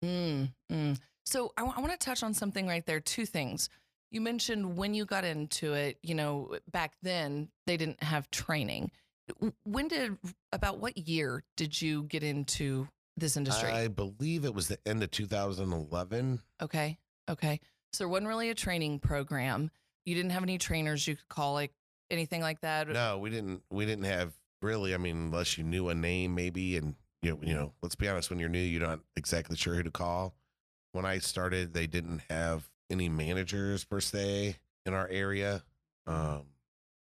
Mm, 0.03 0.53
mm. 0.71 0.99
So 1.25 1.51
I 1.57 1.63
want 1.63 1.91
to 1.91 1.97
touch 1.97 2.23
on 2.23 2.33
something 2.33 2.65
right 2.65 2.85
there. 2.85 3.01
Two 3.01 3.25
things. 3.25 3.69
You 4.11 4.21
mentioned 4.21 4.77
when 4.77 4.93
you 4.93 5.05
got 5.05 5.25
into 5.25 5.73
it, 5.73 5.97
you 6.01 6.15
know, 6.15 6.55
back 6.71 6.93
then 7.01 7.49
they 7.67 7.75
didn't 7.75 8.01
have 8.01 8.31
training. 8.31 8.91
When 9.63 9.89
did, 9.89 10.17
about 10.53 10.79
what 10.79 10.97
year 10.97 11.43
did 11.57 11.81
you 11.81 12.03
get 12.03 12.23
into 12.23 12.87
this 13.17 13.35
industry? 13.37 13.71
I 13.71 13.89
believe 13.89 14.45
it 14.45 14.53
was 14.53 14.69
the 14.69 14.79
end 14.85 15.03
of 15.03 15.11
2011. 15.11 16.39
okay. 16.61 16.97
Okay. 17.29 17.59
So 17.93 18.03
there 18.03 18.09
wasn't 18.09 18.27
really 18.29 18.49
a 18.49 18.55
training 18.55 18.99
program. 18.99 19.69
You 20.05 20.15
didn't 20.15 20.31
have 20.31 20.43
any 20.43 20.57
trainers 20.57 21.07
you 21.07 21.15
could 21.15 21.27
call, 21.27 21.53
like 21.53 21.73
anything 22.09 22.41
like 22.41 22.61
that. 22.61 22.87
No, 22.87 23.17
we 23.19 23.29
didn't. 23.29 23.61
We 23.69 23.85
didn't 23.85 24.05
have 24.05 24.33
really. 24.61 24.93
I 24.93 24.97
mean, 24.97 25.17
unless 25.17 25.57
you 25.57 25.63
knew 25.63 25.89
a 25.89 25.95
name, 25.95 26.33
maybe. 26.35 26.77
And 26.77 26.95
you 27.21 27.31
know, 27.31 27.39
you 27.43 27.53
know, 27.53 27.73
let's 27.81 27.95
be 27.95 28.07
honest. 28.07 28.29
When 28.29 28.39
you're 28.39 28.49
new, 28.49 28.59
you're 28.59 28.81
not 28.81 28.99
exactly 29.15 29.57
sure 29.57 29.75
who 29.75 29.83
to 29.83 29.91
call. 29.91 30.33
When 30.93 31.05
I 31.05 31.19
started, 31.19 31.73
they 31.73 31.87
didn't 31.87 32.21
have 32.29 32.69
any 32.89 33.09
managers 33.09 33.83
per 33.83 33.99
se 34.01 34.57
in 34.85 34.93
our 34.93 35.07
area. 35.07 35.63
Um, 36.07 36.43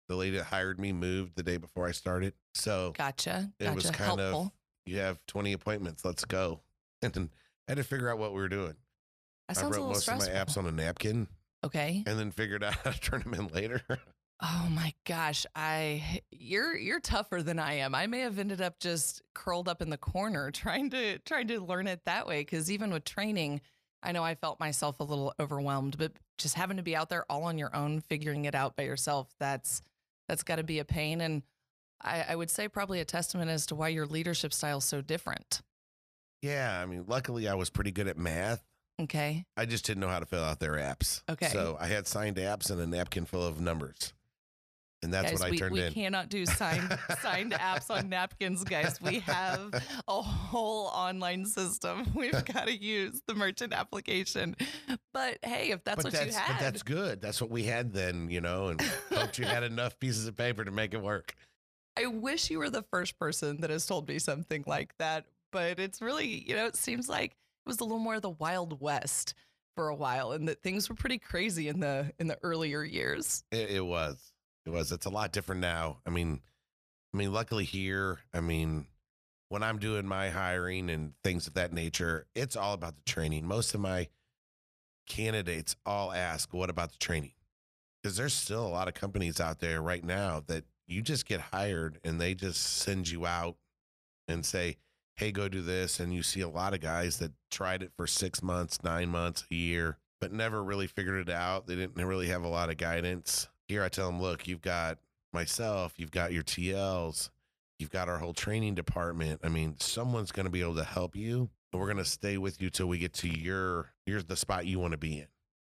the 0.07 0.15
lady 0.15 0.37
that 0.37 0.45
hired 0.45 0.79
me 0.79 0.91
moved 0.91 1.35
the 1.35 1.43
day 1.43 1.57
before 1.57 1.87
I 1.87 1.91
started, 1.91 2.33
so 2.55 2.93
Gotcha. 2.97 3.51
it 3.59 3.65
Gotcha. 3.65 3.75
was 3.75 3.91
kind 3.91 4.19
Helpful. 4.19 4.41
of 4.41 4.51
you 4.87 4.97
have 4.99 5.19
20 5.27 5.53
appointments. 5.53 6.03
Let's 6.05 6.25
go. 6.25 6.61
And 7.01 7.13
then 7.13 7.29
I 7.65 7.71
had 7.71 7.77
to 7.77 7.83
figure 7.85 8.09
out 8.09 8.17
what 8.17 8.33
we 8.33 8.41
were 8.41 8.49
doing. 8.49 8.75
That 9.49 9.57
I 9.57 9.61
sounds 9.61 9.75
a 9.75 9.79
wrote 9.79 9.87
little 9.87 9.87
most 9.93 10.01
stressful. 10.03 10.29
of 10.29 10.33
my 10.33 10.39
apps 10.39 10.57
on 10.57 10.65
a 10.65 10.71
napkin 10.71 11.27
okay. 11.63 12.03
and 12.05 12.17
then 12.19 12.31
figured 12.31 12.63
out 12.63 12.73
how 12.83 12.91
to 12.91 12.99
turn 12.99 13.21
them 13.21 13.33
in 13.33 13.47
later. 13.47 13.81
Oh 14.41 14.69
my 14.71 14.93
gosh, 15.05 15.45
I 15.53 16.21
you're 16.31 16.73
you're 16.73 17.01
tougher 17.01 17.43
than 17.43 17.59
I 17.59 17.73
am. 17.79 17.93
I 17.93 18.07
may 18.07 18.21
have 18.21 18.39
ended 18.39 18.61
up 18.61 18.79
just 18.79 19.21
curled 19.35 19.67
up 19.67 19.81
in 19.81 19.89
the 19.89 19.97
corner 19.97 20.49
trying 20.53 20.91
to 20.91 21.19
trying 21.19 21.49
to 21.49 21.59
learn 21.59 21.87
it 21.87 22.05
that 22.05 22.25
way 22.25 22.45
cuz 22.45 22.71
even 22.71 22.89
with 22.89 23.03
training, 23.03 23.59
I 24.01 24.13
know 24.13 24.23
I 24.23 24.35
felt 24.35 24.57
myself 24.57 25.01
a 25.01 25.03
little 25.03 25.33
overwhelmed, 25.41 25.97
but 25.97 26.13
just 26.37 26.55
having 26.55 26.77
to 26.77 26.83
be 26.83 26.95
out 26.95 27.09
there 27.09 27.29
all 27.29 27.43
on 27.43 27.57
your 27.57 27.75
own 27.75 27.99
figuring 27.99 28.45
it 28.45 28.55
out 28.55 28.77
by 28.77 28.83
yourself, 28.83 29.35
that's 29.41 29.81
that's 30.29 30.43
got 30.43 30.55
to 30.55 30.63
be 30.63 30.79
a 30.79 30.85
pain 30.85 31.19
and 31.19 31.43
I, 32.01 32.27
I 32.29 32.35
would 32.37 32.49
say 32.49 32.69
probably 32.69 33.01
a 33.01 33.05
testament 33.05 33.51
as 33.51 33.65
to 33.65 33.75
why 33.75 33.89
your 33.89 34.05
leadership 34.05 34.53
style 34.53 34.77
is 34.77 34.85
so 34.85 35.01
different. 35.01 35.61
yeah, 36.41 36.79
I 36.81 36.85
mean, 36.85 37.03
luckily 37.07 37.49
I 37.49 37.55
was 37.55 37.69
pretty 37.69 37.91
good 37.91 38.07
at 38.07 38.17
math. 38.17 38.63
Okay. 38.99 39.45
I 39.55 39.65
just 39.65 39.85
didn't 39.85 40.01
know 40.01 40.09
how 40.09 40.19
to 40.19 40.25
fill 40.25 40.43
out 40.43 40.59
their 40.59 40.73
apps. 40.73 41.21
Okay. 41.29 41.47
So 41.47 41.77
I 41.79 41.87
had 41.87 42.07
signed 42.07 42.37
apps 42.37 42.69
and 42.69 42.81
a 42.81 42.87
napkin 42.87 43.25
full 43.25 43.45
of 43.45 43.61
numbers. 43.61 44.13
And 45.01 45.13
that's 45.13 45.31
guys, 45.31 45.39
what 45.39 45.47
I 45.47 45.51
we, 45.51 45.57
turned 45.57 45.73
we 45.73 45.81
in. 45.81 45.93
cannot 45.93 46.27
do 46.27 46.45
signed 46.45 46.99
signed 47.21 47.53
apps 47.53 47.89
on 47.89 48.09
napkins, 48.09 48.65
guys. 48.65 48.99
We 49.01 49.19
have 49.19 49.73
a 50.09 50.21
whole 50.21 50.87
online 50.87 51.45
system. 51.45 52.11
We've 52.15 52.33
got 52.43 52.67
to 52.67 52.75
use 52.75 53.21
the 53.25 53.33
merchant 53.33 53.71
application. 53.73 54.57
But 55.13 55.37
hey, 55.41 55.71
if 55.71 55.85
that's 55.85 56.03
but 56.03 56.05
what 56.05 56.13
that's 56.13 56.35
you 56.35 56.37
had, 56.37 56.57
but 56.57 56.59
that's 56.59 56.83
good. 56.83 57.21
That's 57.21 57.39
what 57.39 57.49
we 57.49 57.63
had 57.63 57.93
then, 57.93 58.29
you 58.29 58.41
know, 58.41 58.67
and 58.67 58.81
hoped 59.13 59.39
you 59.39 59.45
had 59.45 59.63
enough 59.63 59.97
pieces 59.99 60.27
of 60.27 60.35
paper 60.35 60.65
to 60.65 60.71
make 60.71 60.93
it 60.93 61.01
work. 61.01 61.33
I 61.97 62.07
wish 62.07 62.49
you 62.49 62.59
were 62.59 62.69
the 62.69 62.83
first 62.91 63.17
person 63.17 63.61
that 63.61 63.69
has 63.69 63.85
told 63.85 64.07
me 64.09 64.19
something 64.19 64.65
like 64.67 64.93
that. 64.97 65.25
But 65.51 65.79
it's 65.79 66.01
really, 66.01 66.27
you 66.27 66.55
know, 66.55 66.65
it 66.65 66.75
seems 66.75 67.07
like 67.07 67.35
was 67.69 67.79
a 67.79 67.83
little 67.83 67.99
more 67.99 68.15
of 68.15 68.21
the 68.23 68.31
Wild 68.31 68.81
West 68.81 69.35
for 69.75 69.87
a 69.89 69.95
while, 69.95 70.33
and 70.33 70.47
that 70.49 70.61
things 70.61 70.89
were 70.89 70.95
pretty 70.95 71.19
crazy 71.19 71.69
in 71.69 71.79
the 71.79 72.11
in 72.19 72.27
the 72.27 72.37
earlier 72.43 72.83
years. 72.83 73.43
It, 73.51 73.69
it 73.69 73.85
was. 73.85 74.33
It 74.65 74.71
was. 74.71 74.91
It's 74.91 75.05
a 75.05 75.09
lot 75.09 75.31
different 75.31 75.61
now. 75.61 75.99
I 76.05 76.09
mean, 76.09 76.41
I 77.13 77.17
mean, 77.17 77.31
luckily 77.31 77.63
here, 77.63 78.19
I 78.33 78.41
mean, 78.41 78.87
when 79.49 79.63
I'm 79.63 79.77
doing 79.77 80.07
my 80.07 80.29
hiring 80.29 80.89
and 80.89 81.13
things 81.23 81.47
of 81.47 81.53
that 81.53 81.71
nature, 81.71 82.25
it's 82.35 82.55
all 82.55 82.73
about 82.73 82.95
the 82.97 83.03
training. 83.03 83.45
Most 83.45 83.73
of 83.73 83.79
my 83.79 84.09
candidates 85.07 85.75
all 85.85 86.11
ask, 86.11 86.53
"What 86.53 86.71
about 86.71 86.91
the 86.91 86.97
training?" 86.97 87.33
Because 88.01 88.17
there's 88.17 88.33
still 88.33 88.65
a 88.65 88.67
lot 88.67 88.87
of 88.87 88.95
companies 88.95 89.39
out 89.39 89.59
there 89.59 89.81
right 89.81 90.03
now 90.03 90.41
that 90.47 90.65
you 90.87 91.03
just 91.03 91.27
get 91.27 91.39
hired 91.39 91.99
and 92.03 92.19
they 92.19 92.33
just 92.33 92.61
send 92.61 93.09
you 93.09 93.27
out 93.27 93.57
and 94.27 94.43
say, 94.45 94.77
"Hey, 95.19 95.31
go 95.31 95.47
do 95.47 95.61
this." 95.61 95.99
And 95.99 96.13
you 96.13 96.23
see 96.23 96.41
a 96.41 96.47
lot 96.47 96.73
of 96.73 96.79
guys 96.79 97.17
that 97.19 97.33
tried 97.51 97.83
it 97.83 97.91
for 97.95 98.07
six 98.07 98.41
months, 98.41 98.83
nine 98.83 99.09
months, 99.09 99.45
a 99.51 99.55
year, 99.55 99.97
but 100.19 100.31
never 100.31 100.63
really 100.63 100.87
figured 100.87 101.27
it 101.27 101.33
out. 101.33 101.67
They 101.67 101.75
didn't 101.75 101.95
really 101.95 102.27
have 102.27 102.43
a 102.43 102.47
lot 102.47 102.69
of 102.69 102.77
guidance. 102.77 103.47
Here, 103.67 103.83
I 103.83 103.89
tell 103.89 104.09
them, 104.09 104.21
"Look, 104.21 104.47
you've 104.47 104.61
got 104.61 104.97
myself, 105.33 105.93
you've 105.97 106.11
got 106.11 106.33
your 106.33 106.43
TLs, 106.43 107.29
you've 107.77 107.91
got 107.91 108.09
our 108.09 108.17
whole 108.17 108.33
training 108.33 108.75
department. 108.75 109.41
I 109.43 109.49
mean, 109.49 109.75
someone's 109.79 110.31
going 110.31 110.45
to 110.45 110.49
be 110.49 110.61
able 110.61 110.75
to 110.75 110.83
help 110.83 111.15
you, 111.15 111.49
and 111.71 111.79
we're 111.79 111.87
going 111.87 111.97
to 111.97 112.05
stay 112.05 112.37
with 112.37 112.61
you 112.61 112.69
till 112.69 112.87
we 112.87 112.97
get 112.97 113.13
to 113.15 113.27
your 113.27 113.91
here's 114.05 114.25
the 114.25 114.35
spot 114.35 114.65
you 114.65 114.79
want 114.79 114.93
to 114.93 114.97
be 114.97 115.19
in." 115.19 115.27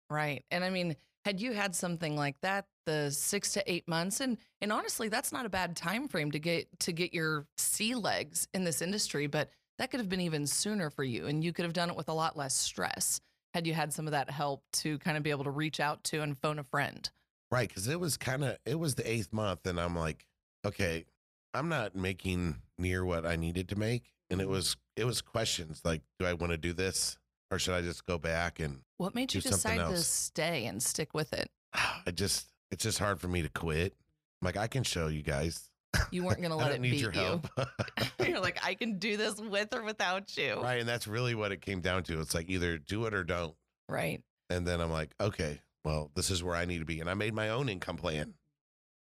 Right. 0.09 0.43
And 0.49 0.63
I 0.63 0.69
mean, 0.69 0.95
had 1.25 1.39
you 1.39 1.53
had 1.53 1.75
something 1.75 2.15
like 2.15 2.35
that, 2.41 2.65
the 2.85 3.11
six 3.11 3.53
to 3.53 3.71
eight 3.71 3.87
months, 3.87 4.21
and 4.21 4.37
and 4.61 4.71
honestly, 4.71 5.07
that's 5.07 5.31
not 5.31 5.45
a 5.45 5.49
bad 5.49 5.75
time 5.75 6.07
frame 6.07 6.31
to 6.31 6.39
get 6.39 6.67
to 6.81 6.91
get 6.91 7.13
your 7.13 7.47
sea 7.57 7.95
legs 7.95 8.47
in 8.53 8.63
this 8.63 8.81
industry, 8.81 9.27
but 9.27 9.49
that 9.77 9.91
could 9.91 9.99
have 9.99 10.09
been 10.09 10.21
even 10.21 10.47
sooner 10.47 10.89
for 10.89 11.03
you, 11.03 11.27
and 11.27 11.43
you 11.43 11.53
could 11.53 11.65
have 11.65 11.73
done 11.73 11.89
it 11.89 11.95
with 11.95 12.09
a 12.09 12.13
lot 12.13 12.37
less 12.37 12.55
stress 12.55 13.21
had 13.53 13.67
you 13.67 13.73
had 13.73 13.91
some 13.93 14.07
of 14.07 14.11
that 14.11 14.29
help 14.29 14.63
to 14.71 14.97
kind 14.99 15.17
of 15.17 15.23
be 15.23 15.29
able 15.29 15.43
to 15.43 15.51
reach 15.51 15.79
out 15.79 16.03
to 16.05 16.21
and 16.21 16.37
phone 16.39 16.57
a 16.59 16.63
friend. 16.63 17.11
Right, 17.51 17.67
because 17.67 17.87
it 17.87 17.99
was 17.99 18.17
kind 18.17 18.43
of 18.43 18.57
it 18.65 18.79
was 18.79 18.95
the 18.95 19.09
eighth 19.09 19.33
month, 19.33 19.65
and 19.65 19.79
I'm 19.79 19.95
like, 19.95 20.25
okay, 20.65 21.05
I'm 21.53 21.67
not 21.67 21.95
making 21.95 22.61
near 22.77 23.03
what 23.03 23.25
I 23.25 23.35
needed 23.35 23.69
to 23.69 23.75
make, 23.75 24.13
and 24.29 24.39
it 24.39 24.47
Mm-hmm. 24.47 24.49
was 24.49 24.77
it 24.95 25.03
was 25.05 25.21
questions 25.21 25.81
like, 25.83 26.01
do 26.19 26.25
I 26.25 26.33
want 26.33 26.51
to 26.51 26.57
do 26.57 26.73
this 26.73 27.17
or 27.51 27.59
should 27.59 27.73
I 27.75 27.81
just 27.81 28.05
go 28.05 28.17
back 28.17 28.59
and 28.59 28.79
What 28.97 29.13
made 29.13 29.33
you 29.33 29.41
decide 29.41 29.77
to 29.77 29.97
stay 29.97 30.65
and 30.65 30.81
stick 30.81 31.13
with 31.13 31.33
it? 31.33 31.49
I 31.73 32.11
just 32.11 32.47
it's 32.71 32.83
just 32.83 32.99
hard 32.99 33.19
for 33.19 33.27
me 33.27 33.41
to 33.41 33.49
quit. 33.49 33.93
I'm 34.41 34.45
like 34.45 34.57
I 34.57 34.67
can 34.67 34.83
show 34.83 35.07
you 35.07 35.21
guys. 35.21 35.69
You 36.09 36.23
weren't 36.23 36.39
going 36.41 36.51
to 36.57 36.57
I 36.57 36.63
let 36.63 36.71
it 36.75 36.81
need 36.81 36.91
beat 36.91 37.01
your 37.01 37.13
you. 37.13 37.19
help. 37.19 37.47
You're 38.25 38.39
like, 38.39 38.57
I 38.65 38.75
can 38.75 38.97
do 38.97 39.17
this 39.17 39.39
with 39.39 39.73
or 39.73 39.83
without 39.83 40.35
you. 40.37 40.61
right, 40.61 40.79
and 40.79 40.87
that's 40.87 41.07
really 41.07 41.35
what 41.35 41.51
it 41.51 41.61
came 41.61 41.81
down 41.81 42.03
to. 42.03 42.21
It's 42.21 42.33
like 42.33 42.49
either 42.49 42.77
do 42.77 43.05
it 43.05 43.13
or 43.13 43.23
don't. 43.25 43.53
Right. 43.89 44.21
And 44.49 44.65
then 44.65 44.79
I'm 44.79 44.91
like, 44.91 45.11
okay, 45.19 45.59
well, 45.83 46.11
this 46.15 46.29
is 46.31 46.43
where 46.43 46.55
I 46.55 46.65
need 46.65 46.79
to 46.79 46.85
be. 46.85 47.01
And 47.01 47.09
I 47.09 47.13
made 47.13 47.33
my 47.33 47.49
own 47.49 47.67
income 47.67 47.97
plan. 47.97 48.33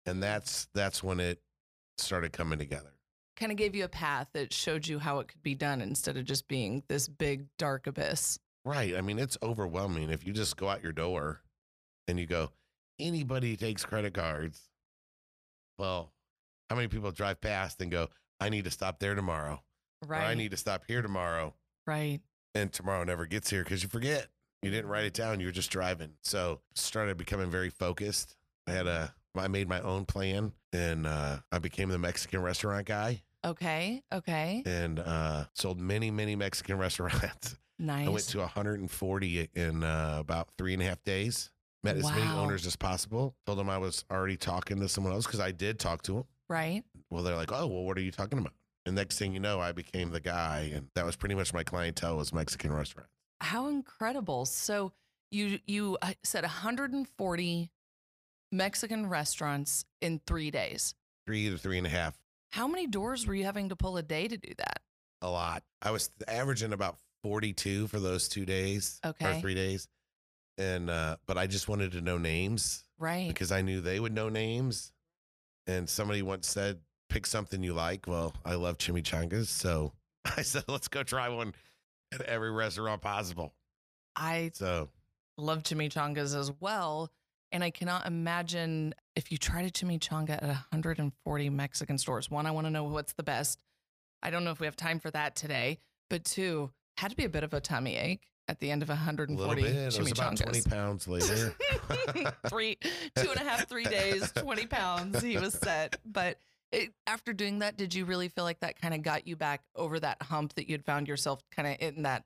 And 0.05 0.21
that's 0.21 0.67
that's 0.73 1.01
when 1.01 1.19
it 1.19 1.39
started 1.97 2.33
coming 2.33 2.59
together. 2.59 2.94
Kind 3.37 3.51
of 3.51 3.57
gave 3.57 3.75
you 3.75 3.83
a 3.83 3.89
path 3.89 4.27
that 4.33 4.53
showed 4.53 4.87
you 4.87 4.97
how 4.99 5.19
it 5.19 5.27
could 5.27 5.41
be 5.43 5.55
done 5.55 5.81
instead 5.81 6.15
of 6.17 6.23
just 6.25 6.47
being 6.47 6.83
this 6.87 7.07
big 7.07 7.45
dark 7.57 7.85
abyss. 7.87 8.39
Right. 8.63 8.95
I 8.95 9.01
mean, 9.01 9.19
it's 9.19 9.37
overwhelming 9.43 10.09
if 10.09 10.25
you 10.25 10.31
just 10.33 10.55
go 10.57 10.69
out 10.69 10.81
your 10.81 10.93
door 10.93 11.41
and 12.07 12.19
you 12.19 12.25
go, 12.25 12.51
anybody 12.99 13.57
takes 13.57 13.83
credit 13.85 14.13
cards. 14.13 14.61
Well, 15.77 16.11
how 16.69 16.75
many 16.75 16.87
people 16.87 17.11
drive 17.11 17.41
past 17.41 17.81
and 17.81 17.91
go, 17.91 18.07
I 18.39 18.49
need 18.49 18.63
to 18.65 18.71
stop 18.71 18.99
there 18.99 19.15
tomorrow, 19.15 19.61
Right. 20.05 20.21
or 20.21 20.25
I 20.25 20.33
need 20.33 20.51
to 20.51 20.57
stop 20.57 20.83
here 20.87 21.01
tomorrow, 21.01 21.53
right. 21.85 22.21
and 22.53 22.71
tomorrow 22.71 23.03
never 23.03 23.25
gets 23.25 23.49
here 23.49 23.63
because 23.63 23.83
you 23.83 23.89
forget. 23.89 24.27
You 24.61 24.71
didn't 24.71 24.89
write 24.89 25.05
it 25.05 25.13
down. 25.13 25.39
You 25.39 25.47
were 25.47 25.51
just 25.51 25.69
driving. 25.69 26.13
So 26.23 26.61
started 26.73 27.17
becoming 27.17 27.51
very 27.51 27.69
focused. 27.69 28.35
I 28.65 28.71
had 28.71 28.87
a, 28.87 29.13
I 29.35 29.47
made 29.47 29.69
my 29.69 29.79
own 29.81 30.05
plan, 30.05 30.53
and 30.73 31.05
uh, 31.05 31.37
I 31.51 31.59
became 31.59 31.89
the 31.89 31.99
Mexican 31.99 32.41
restaurant 32.41 32.87
guy, 32.87 33.21
Okay. 33.45 34.01
Okay. 34.13 34.63
and 34.65 34.99
uh, 34.99 35.45
sold 35.53 35.79
many, 35.79 36.11
many 36.11 36.35
Mexican 36.35 36.77
restaurants. 36.85 37.57
Nice. 37.77 38.07
I 38.07 38.09
went 38.09 38.25
to 38.29 38.39
140 38.39 39.49
in 39.53 39.83
uh, 39.83 40.17
about 40.19 40.49
three 40.57 40.73
and 40.73 40.81
a 40.81 40.85
half 40.85 41.03
days. 41.03 41.51
Met 41.83 41.97
as 41.97 42.03
many 42.09 42.23
owners 42.23 42.65
as 42.65 42.75
possible. 42.75 43.35
Told 43.45 43.59
them 43.59 43.69
I 43.69 43.77
was 43.77 44.05
already 44.09 44.37
talking 44.37 44.79
to 44.79 44.89
someone 44.89 45.13
else 45.13 45.25
because 45.27 45.39
I 45.39 45.51
did 45.51 45.77
talk 45.77 46.01
to 46.03 46.13
them. 46.13 46.23
right. 46.49 46.83
Well, 47.11 47.21
they're 47.21 47.35
like, 47.35 47.51
"Oh, 47.51 47.67
well, 47.67 47.83
what 47.83 47.95
are 47.97 48.01
you 48.01 48.09
talking 48.11 48.39
about?" 48.39 48.53
And 48.87 48.95
next 48.95 49.19
thing 49.19 49.33
you 49.33 49.39
know, 49.39 49.59
I 49.59 49.71
became 49.71 50.09
the 50.09 50.19
guy, 50.19 50.71
and 50.73 50.87
that 50.95 51.05
was 51.05 51.15
pretty 51.15 51.35
much 51.35 51.53
my 51.53 51.63
clientele 51.63 52.17
was 52.17 52.33
Mexican 52.33 52.73
restaurants. 52.73 53.11
How 53.41 53.67
incredible. 53.67 54.45
So 54.45 54.93
you 55.29 55.59
you 55.67 55.97
uh, 56.01 56.13
said 56.23 56.43
140 56.43 57.71
Mexican 58.51 59.07
restaurants 59.07 59.85
in 60.01 60.21
3 60.25 60.49
days. 60.51 60.95
Three 61.27 61.49
to 61.49 61.57
three 61.57 61.77
and 61.77 61.85
a 61.85 61.89
half, 61.89 62.17
How 62.55 62.67
many 62.69 62.87
doors 62.87 63.27
were 63.27 63.35
you 63.35 63.43
having 63.43 63.67
to 63.67 63.75
pull 63.75 63.97
a 63.97 64.01
day 64.01 64.29
to 64.29 64.37
do 64.37 64.53
that? 64.59 64.79
a 65.21 65.29
lot. 65.29 65.63
I 65.81 65.91
was 65.91 66.09
averaging 66.27 66.71
about 66.71 66.97
42 67.23 67.87
for 67.87 67.99
those 67.99 68.29
two 68.29 68.45
days 68.45 68.99
Okay. 69.03 69.37
or 69.37 69.41
three 69.41 69.55
days, 69.55 69.89
and 70.57 70.89
uh, 70.89 71.17
but 71.25 71.37
I 71.37 71.47
just 71.47 71.67
wanted 71.67 71.91
to 71.93 72.01
know 72.01 72.17
names. 72.17 72.83
Right. 72.97 73.27
because 73.27 73.51
I 73.51 73.61
knew 73.61 73.81
they 73.81 73.99
would 73.99 74.13
know 74.13 74.29
names. 74.29 74.93
And 75.67 75.89
somebody 75.89 76.21
once 76.21 76.47
said, 76.47 76.79
pick 77.09 77.25
something 77.25 77.61
you 77.61 77.73
like. 77.73 78.05
Well, 78.07 78.33
I 78.45 78.55
love 78.55 78.77
chimichangas. 78.77 79.47
So 79.47 79.91
I 80.37 80.43
said, 80.43 80.63
let's 80.69 80.87
go 80.87 81.03
try 81.03 81.27
one 81.27 81.53
at 82.13 82.21
every 82.21 82.51
restaurant 82.51 83.01
possible. 83.01 83.53
I 84.15 84.51
So 84.53 84.87
love 85.37 85.63
chimichangas 85.63 86.37
as 86.39 86.53
well. 86.61 87.11
And 87.55 87.63
I 87.63 87.69
cannot 87.69 88.05
imagine 88.05 88.93
if 89.15 89.31
you 89.31 89.37
tried 89.37 89.63
a 89.63 89.71
chimichanga 89.71 90.31
at 90.31 90.43
140 90.43 91.49
Mexican 91.51 91.97
stores. 91.97 92.29
One, 92.29 92.45
I 92.45 92.51
want 92.51 92.67
to 92.67 92.69
know 92.69 92.83
what's 92.83 93.13
the 93.13 93.23
best. 93.23 93.63
I 94.21 94.29
don't 94.29 94.43
know 94.43 94.51
if 94.51 94.59
we 94.59 94.65
have 94.65 94.75
time 94.75 94.99
for 94.99 95.09
that 95.11 95.37
today. 95.37 95.79
But 96.09 96.25
two, 96.25 96.71
had 96.97 97.11
to 97.11 97.15
be 97.15 97.23
a 97.23 97.29
bit 97.29 97.45
of 97.45 97.53
a 97.53 97.61
tummy 97.61 97.95
ache 97.95 98.27
at 98.49 98.59
the 98.59 98.71
end 98.71 98.83
of 98.83 98.89
140 98.89 99.41
a 99.41 99.45
140 99.45 99.61
little 99.61 99.73
bit. 99.73 99.95
It 99.95 100.01
was 100.01 100.11
about 100.11 100.35
20 100.35 100.69
pounds 100.69 101.07
later. 101.07 101.55
three, 102.49 102.77
two 103.15 103.29
and 103.29 103.39
a 103.39 103.43
half, 103.45 103.69
three 103.69 103.85
days, 103.85 104.33
20 104.33 104.65
pounds. 104.67 105.21
He 105.21 105.37
was 105.37 105.53
set. 105.53 105.95
But 106.05 106.37
it, 106.73 106.89
after 107.07 107.31
doing 107.31 107.59
that, 107.59 107.77
did 107.77 107.93
you 107.93 108.03
really 108.03 108.27
feel 108.27 108.43
like 108.43 108.59
that 108.59 108.81
kind 108.81 108.93
of 108.93 109.01
got 109.01 109.29
you 109.29 109.37
back 109.37 109.61
over 109.77 109.97
that 110.01 110.21
hump 110.23 110.55
that 110.55 110.69
you'd 110.69 110.83
found 110.83 111.07
yourself 111.07 111.39
kind 111.55 111.69
of 111.69 111.77
in 111.79 112.03
that 112.03 112.25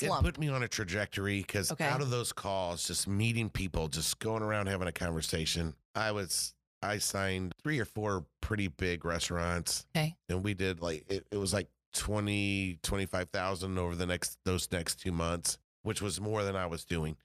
It 0.00 0.24
put 0.24 0.38
me 0.38 0.48
on 0.48 0.62
a 0.62 0.68
trajectory 0.68 1.40
because 1.40 1.70
Okay. 1.72 1.84
out 1.84 2.00
of 2.00 2.10
those 2.10 2.32
calls, 2.32 2.86
just 2.86 3.06
meeting 3.08 3.48
people, 3.50 3.88
just 3.88 4.18
going 4.18 4.42
around 4.42 4.66
having 4.66 4.88
a 4.88 4.92
conversation, 4.92 5.74
I 5.94 6.12
was, 6.12 6.54
I 6.82 6.98
signed 6.98 7.52
three 7.62 7.78
or 7.78 7.84
four 7.84 8.24
pretty 8.40 8.68
big 8.68 9.04
restaurants. 9.04 9.86
Okay. 9.96 10.16
And 10.28 10.44
we 10.44 10.54
did 10.54 10.80
like, 10.80 11.04
it, 11.08 11.26
it 11.30 11.36
was 11.36 11.52
like 11.52 11.68
20, 11.94 12.78
25,000 12.82 13.78
over 13.78 13.94
the 13.94 14.06
next, 14.06 14.38
those 14.44 14.70
next 14.72 14.96
two 15.00 15.12
months, 15.12 15.58
which 15.82 16.00
was 16.02 16.20
more 16.20 16.42
than 16.44 16.56
I 16.56 16.66
was 16.66 16.84
doing. 16.84 17.16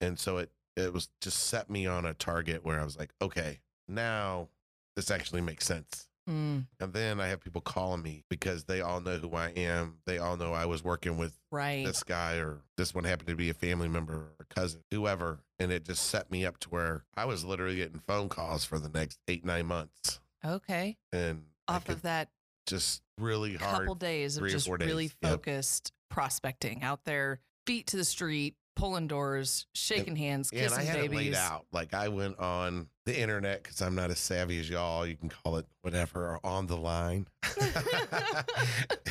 And 0.00 0.18
so 0.18 0.38
it, 0.38 0.50
it 0.76 0.92
was 0.92 1.08
just 1.20 1.44
set 1.44 1.68
me 1.70 1.86
on 1.86 2.04
a 2.06 2.14
target 2.14 2.64
where 2.64 2.80
I 2.80 2.84
was 2.84 2.98
like, 2.98 3.12
okay, 3.20 3.60
now 3.88 4.48
this 4.96 5.10
actually 5.10 5.40
makes 5.40 5.66
sense. 5.66 6.07
Mm, 6.28 6.66
And 6.80 6.92
then 6.92 7.20
I 7.20 7.28
have 7.28 7.40
people 7.40 7.60
calling 7.60 8.02
me 8.02 8.22
because 8.28 8.64
they 8.64 8.80
all 8.80 9.00
know 9.00 9.16
who 9.16 9.34
I 9.34 9.48
am. 9.50 9.98
They 10.06 10.18
all 10.18 10.36
know 10.36 10.52
I 10.52 10.66
was 10.66 10.84
working 10.84 11.16
with 11.16 11.32
right. 11.50 11.84
this 11.86 12.02
guy 12.02 12.34
or 12.36 12.60
this 12.76 12.94
one 12.94 13.04
happened 13.04 13.28
to 13.28 13.36
be 13.36 13.48
a 13.50 13.54
family 13.54 13.88
member 13.88 14.12
or 14.14 14.32
a 14.40 14.44
cousin, 14.44 14.82
whoever. 14.90 15.40
And 15.58 15.72
it 15.72 15.84
just 15.84 16.04
set 16.06 16.30
me 16.30 16.44
up 16.44 16.58
to 16.60 16.68
where 16.70 17.04
I 17.16 17.24
was 17.24 17.44
literally 17.44 17.76
getting 17.76 18.00
phone 18.06 18.28
calls 18.28 18.64
for 18.64 18.78
the 18.78 18.88
next 18.90 19.18
eight, 19.28 19.44
nine 19.44 19.66
months. 19.66 20.20
Okay. 20.44 20.96
And 21.12 21.44
Off 21.66 21.88
of 21.88 22.02
that 22.02 22.28
just 22.66 23.00
really 23.18 23.54
hard. 23.56 23.78
couple 23.80 23.94
days 23.94 24.36
of 24.36 24.46
just 24.48 24.68
really 24.68 25.06
days. 25.06 25.16
Yep. 25.22 25.32
focused 25.32 25.92
prospecting 26.10 26.82
out 26.82 27.04
there, 27.04 27.40
feet 27.66 27.86
to 27.88 27.96
the 27.96 28.04
street, 28.04 28.54
pulling 28.76 29.06
doors, 29.08 29.66
shaking 29.74 30.14
hands, 30.16 30.50
Yeah, 30.52 30.66
and 30.66 30.74
I 30.74 30.82
had 30.82 30.96
babies. 30.96 31.10
it 31.10 31.16
laid 31.16 31.34
out. 31.34 31.66
Like 31.72 31.94
I 31.94 32.08
went 32.08 32.38
on 32.38 32.88
the 33.08 33.18
internet 33.18 33.62
because 33.62 33.80
I'm 33.80 33.94
not 33.94 34.10
as 34.10 34.18
savvy 34.18 34.60
as 34.60 34.68
y'all. 34.68 35.06
You 35.06 35.16
can 35.16 35.30
call 35.30 35.56
it 35.56 35.66
whatever 35.82 36.20
or 36.34 36.40
on 36.44 36.66
the 36.66 36.76
line. 36.76 37.26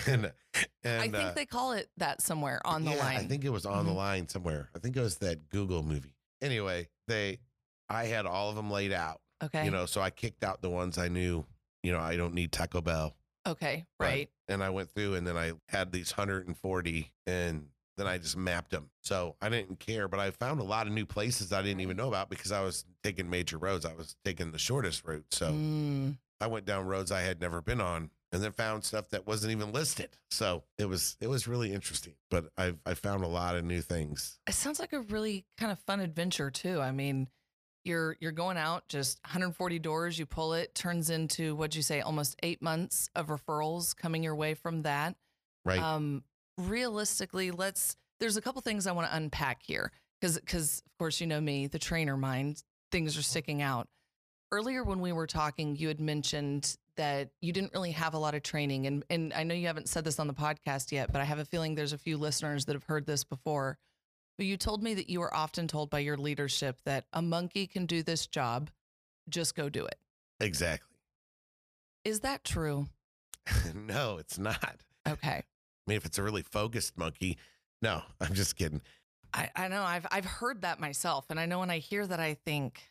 and 0.08 0.32
and 0.84 1.02
I 1.02 1.08
think 1.10 1.16
uh, 1.16 1.34
they 1.34 1.46
call 1.46 1.72
it 1.74 1.90
that 1.98 2.22
somewhere 2.22 2.62
on 2.66 2.86
the 2.86 2.92
yeah, 2.92 2.98
line. 2.98 3.18
I 3.18 3.24
think 3.24 3.44
it 3.44 3.50
was 3.50 3.66
on 3.66 3.86
the 3.86 3.92
Mhm. 3.92 3.96
line 3.96 4.28
somewhere. 4.30 4.70
I 4.76 4.80
think 4.80 4.96
it 4.96 5.02
was 5.02 5.18
that 5.18 5.50
Google 5.50 5.84
movie. 5.84 6.14
Anyway, 6.42 6.88
they, 7.08 7.40
I 7.90 8.06
had 8.06 8.26
all 8.26 8.50
of 8.50 8.56
them 8.56 8.70
laid 8.72 8.92
out. 8.94 9.20
okay. 9.44 9.66
You 9.66 9.72
know, 9.72 9.86
so 9.86 10.02
I 10.02 10.10
kicked 10.12 10.44
out 10.44 10.62
the 10.62 10.70
ones 10.70 10.98
I 10.98 11.08
knew. 11.08 11.46
You 11.84 11.92
know, 11.92 12.00
I 12.00 12.16
don't 12.16 12.34
need 12.34 12.52
Taco 12.52 12.82
Bell. 12.82 13.16
okay. 13.48 13.86
but- 13.98 14.06
Right. 14.06 14.30
And 14.50 14.64
I 14.64 14.70
went 14.70 14.92
through, 14.92 15.16
and 15.16 15.28
then 15.28 15.36
I 15.36 15.54
had 15.68 15.92
these 15.92 16.12
140, 16.12 17.12
and 17.26 17.68
then 17.98 18.08
I 18.08 18.18
just 18.18 18.38
mapped 18.38 18.72
them. 18.72 18.90
So 19.02 19.36
I 19.42 19.50
didn't 19.50 19.80
care, 19.80 20.08
but 20.08 20.20
I 20.20 20.32
found 20.32 20.60
a 20.60 20.64
lot 20.64 20.88
of 20.88 20.94
new 20.94 21.06
places 21.06 21.52
I 21.52 21.62
didn't 21.62 21.82
even 21.82 21.98
know 21.98 22.08
about 22.08 22.30
because 22.30 22.52
I 22.52 22.62
was 22.62 22.86
taking 23.04 23.30
major 23.30 23.58
roads. 23.58 23.86
I 23.86 23.94
was 23.94 24.16
taking 24.24 24.52
the 24.52 24.60
shortest 24.60 25.04
route. 25.06 25.26
So 25.32 25.52
Mm, 25.52 26.18
I 26.40 26.48
went 26.48 26.66
down 26.66 26.86
roads 26.86 27.12
I 27.12 27.22
had 27.22 27.42
never 27.42 27.62
been 27.62 27.82
on 27.82 28.12
and 28.32 28.44
then 28.44 28.52
found 28.52 28.84
stuff 28.84 29.10
that 29.10 29.26
wasn't 29.26 29.52
even 29.52 29.72
listed. 29.72 30.10
So 30.30 30.64
it 30.78 30.86
was 30.86 31.18
it 31.20 31.28
was 31.28 31.48
really 31.48 31.74
interesting. 31.74 32.14
But 32.30 32.46
I 32.58 32.76
I 32.86 32.94
found 32.94 33.24
a 33.24 33.28
lot 33.28 33.56
of 33.56 33.64
new 33.66 33.82
things. 33.82 34.38
it 34.48 34.54
sounds 34.54 34.80
like 34.80 34.94
a 34.94 35.00
really 35.02 35.46
kind 35.58 35.72
of 35.72 35.80
fun 35.80 36.00
adventure 36.00 36.52
too. 36.52 36.80
I 36.82 36.92
mean, 36.92 37.28
you're 37.86 38.18
you're 38.20 38.34
going 38.34 38.58
out 38.58 38.88
just 38.90 39.20
140 39.24 39.80
doors, 39.80 40.20
you 40.20 40.26
pull 40.26 40.54
it, 40.54 40.76
turns 40.76 41.10
into 41.10 41.56
what'd 41.56 41.74
you 41.76 41.82
say, 41.82 42.02
almost 42.02 42.36
eight 42.44 42.62
months 42.62 43.10
of 43.16 43.28
referrals 43.28 43.96
coming 43.96 44.24
your 44.24 44.36
way 44.36 44.54
from 44.54 44.82
that. 44.84 45.16
Right. 45.66 45.82
Um, 45.82 46.24
realistically, 46.58 47.52
let's. 47.52 47.96
There's 48.20 48.38
a 48.38 48.42
couple 48.42 48.62
things 48.62 48.88
I 48.88 48.92
want 48.94 49.10
to 49.10 49.16
unpack 49.16 49.62
here 49.64 49.92
because 50.20 50.40
because 50.40 50.84
of 50.86 50.98
course 50.98 51.22
you 51.22 51.28
know 51.28 51.42
me, 51.42 51.68
the 51.68 51.80
trainer 51.80 52.18
mind, 52.18 52.64
things 52.92 53.18
are 53.18 53.24
sticking 53.24 53.62
out. 53.62 53.88
Earlier 54.52 54.84
when 54.84 55.02
we 55.02 55.12
were 55.12 55.28
talking, 55.28 55.76
you 55.76 55.88
had 55.88 56.00
mentioned 56.00 56.78
that 56.96 57.30
you 57.42 57.52
didn't 57.54 57.74
really 57.74 57.92
have 57.92 58.14
a 58.14 58.18
lot 58.18 58.34
of 58.34 58.44
training, 58.44 58.88
and 58.88 59.04
and 59.10 59.34
I 59.34 59.44
know 59.44 59.54
you 59.54 59.68
haven't 59.68 59.90
said 59.90 60.04
this 60.04 60.20
on 60.20 60.28
the 60.28 60.34
podcast 60.34 60.92
yet, 60.92 61.12
but 61.12 61.22
I 61.22 61.26
have 61.26 61.40
a 61.40 61.46
feeling 61.46 61.76
there's 61.76 61.94
a 61.94 61.98
few 61.98 62.18
listeners 62.18 62.66
that 62.66 62.74
have 62.74 62.86
heard 62.86 63.06
this 63.06 63.24
before. 63.24 63.78
But 64.38 64.46
you 64.46 64.56
told 64.56 64.84
me 64.84 64.94
that 64.94 65.10
you 65.10 65.20
were 65.20 65.34
often 65.34 65.68
told 65.68 65.90
by 65.90 66.00
your 66.00 66.18
leadership 66.18 66.80
that 66.86 67.06
a 67.12 67.24
monkey 67.24 67.66
can 67.66 67.88
do 67.88 68.04
this 68.04 68.28
job, 68.28 68.70
just 69.30 69.56
go 69.56 69.68
do 69.70 69.86
it. 69.86 69.98
exactly. 70.40 70.98
Is 72.06 72.22
that 72.22 72.44
true? 72.44 72.88
no, 73.76 74.18
it's 74.18 74.38
not. 74.38 74.78
Okay. 75.08 75.44
I 75.88 75.92
mean, 75.92 75.98
if 75.98 76.06
it's 76.06 76.18
a 76.18 76.24
really 76.24 76.42
focused 76.42 76.98
monkey, 76.98 77.38
no, 77.82 78.02
I'm 78.22 78.34
just 78.34 78.56
kidding. 78.56 78.82
I, 79.34 79.50
I 79.56 79.68
know 79.68 79.84
I've 79.84 80.06
I've 80.12 80.26
heard 80.26 80.62
that 80.62 80.80
myself, 80.80 81.26
and 81.30 81.40
I 81.40 81.46
know 81.46 81.60
when 81.60 81.70
I 81.70 81.80
hear 81.80 82.06
that, 82.08 82.20
I 82.20 82.34
think, 82.34 82.82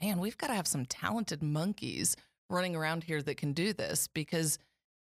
man, 0.00 0.18
we've 0.18 0.38
got 0.38 0.48
to 0.48 0.54
have 0.54 0.66
some 0.66 0.86
talented 0.86 1.42
monkeys 1.42 2.16
running 2.50 2.74
around 2.74 3.04
here 3.04 3.22
that 3.22 3.36
can 3.36 3.52
do 3.52 3.72
this 3.72 4.08
because 4.08 4.58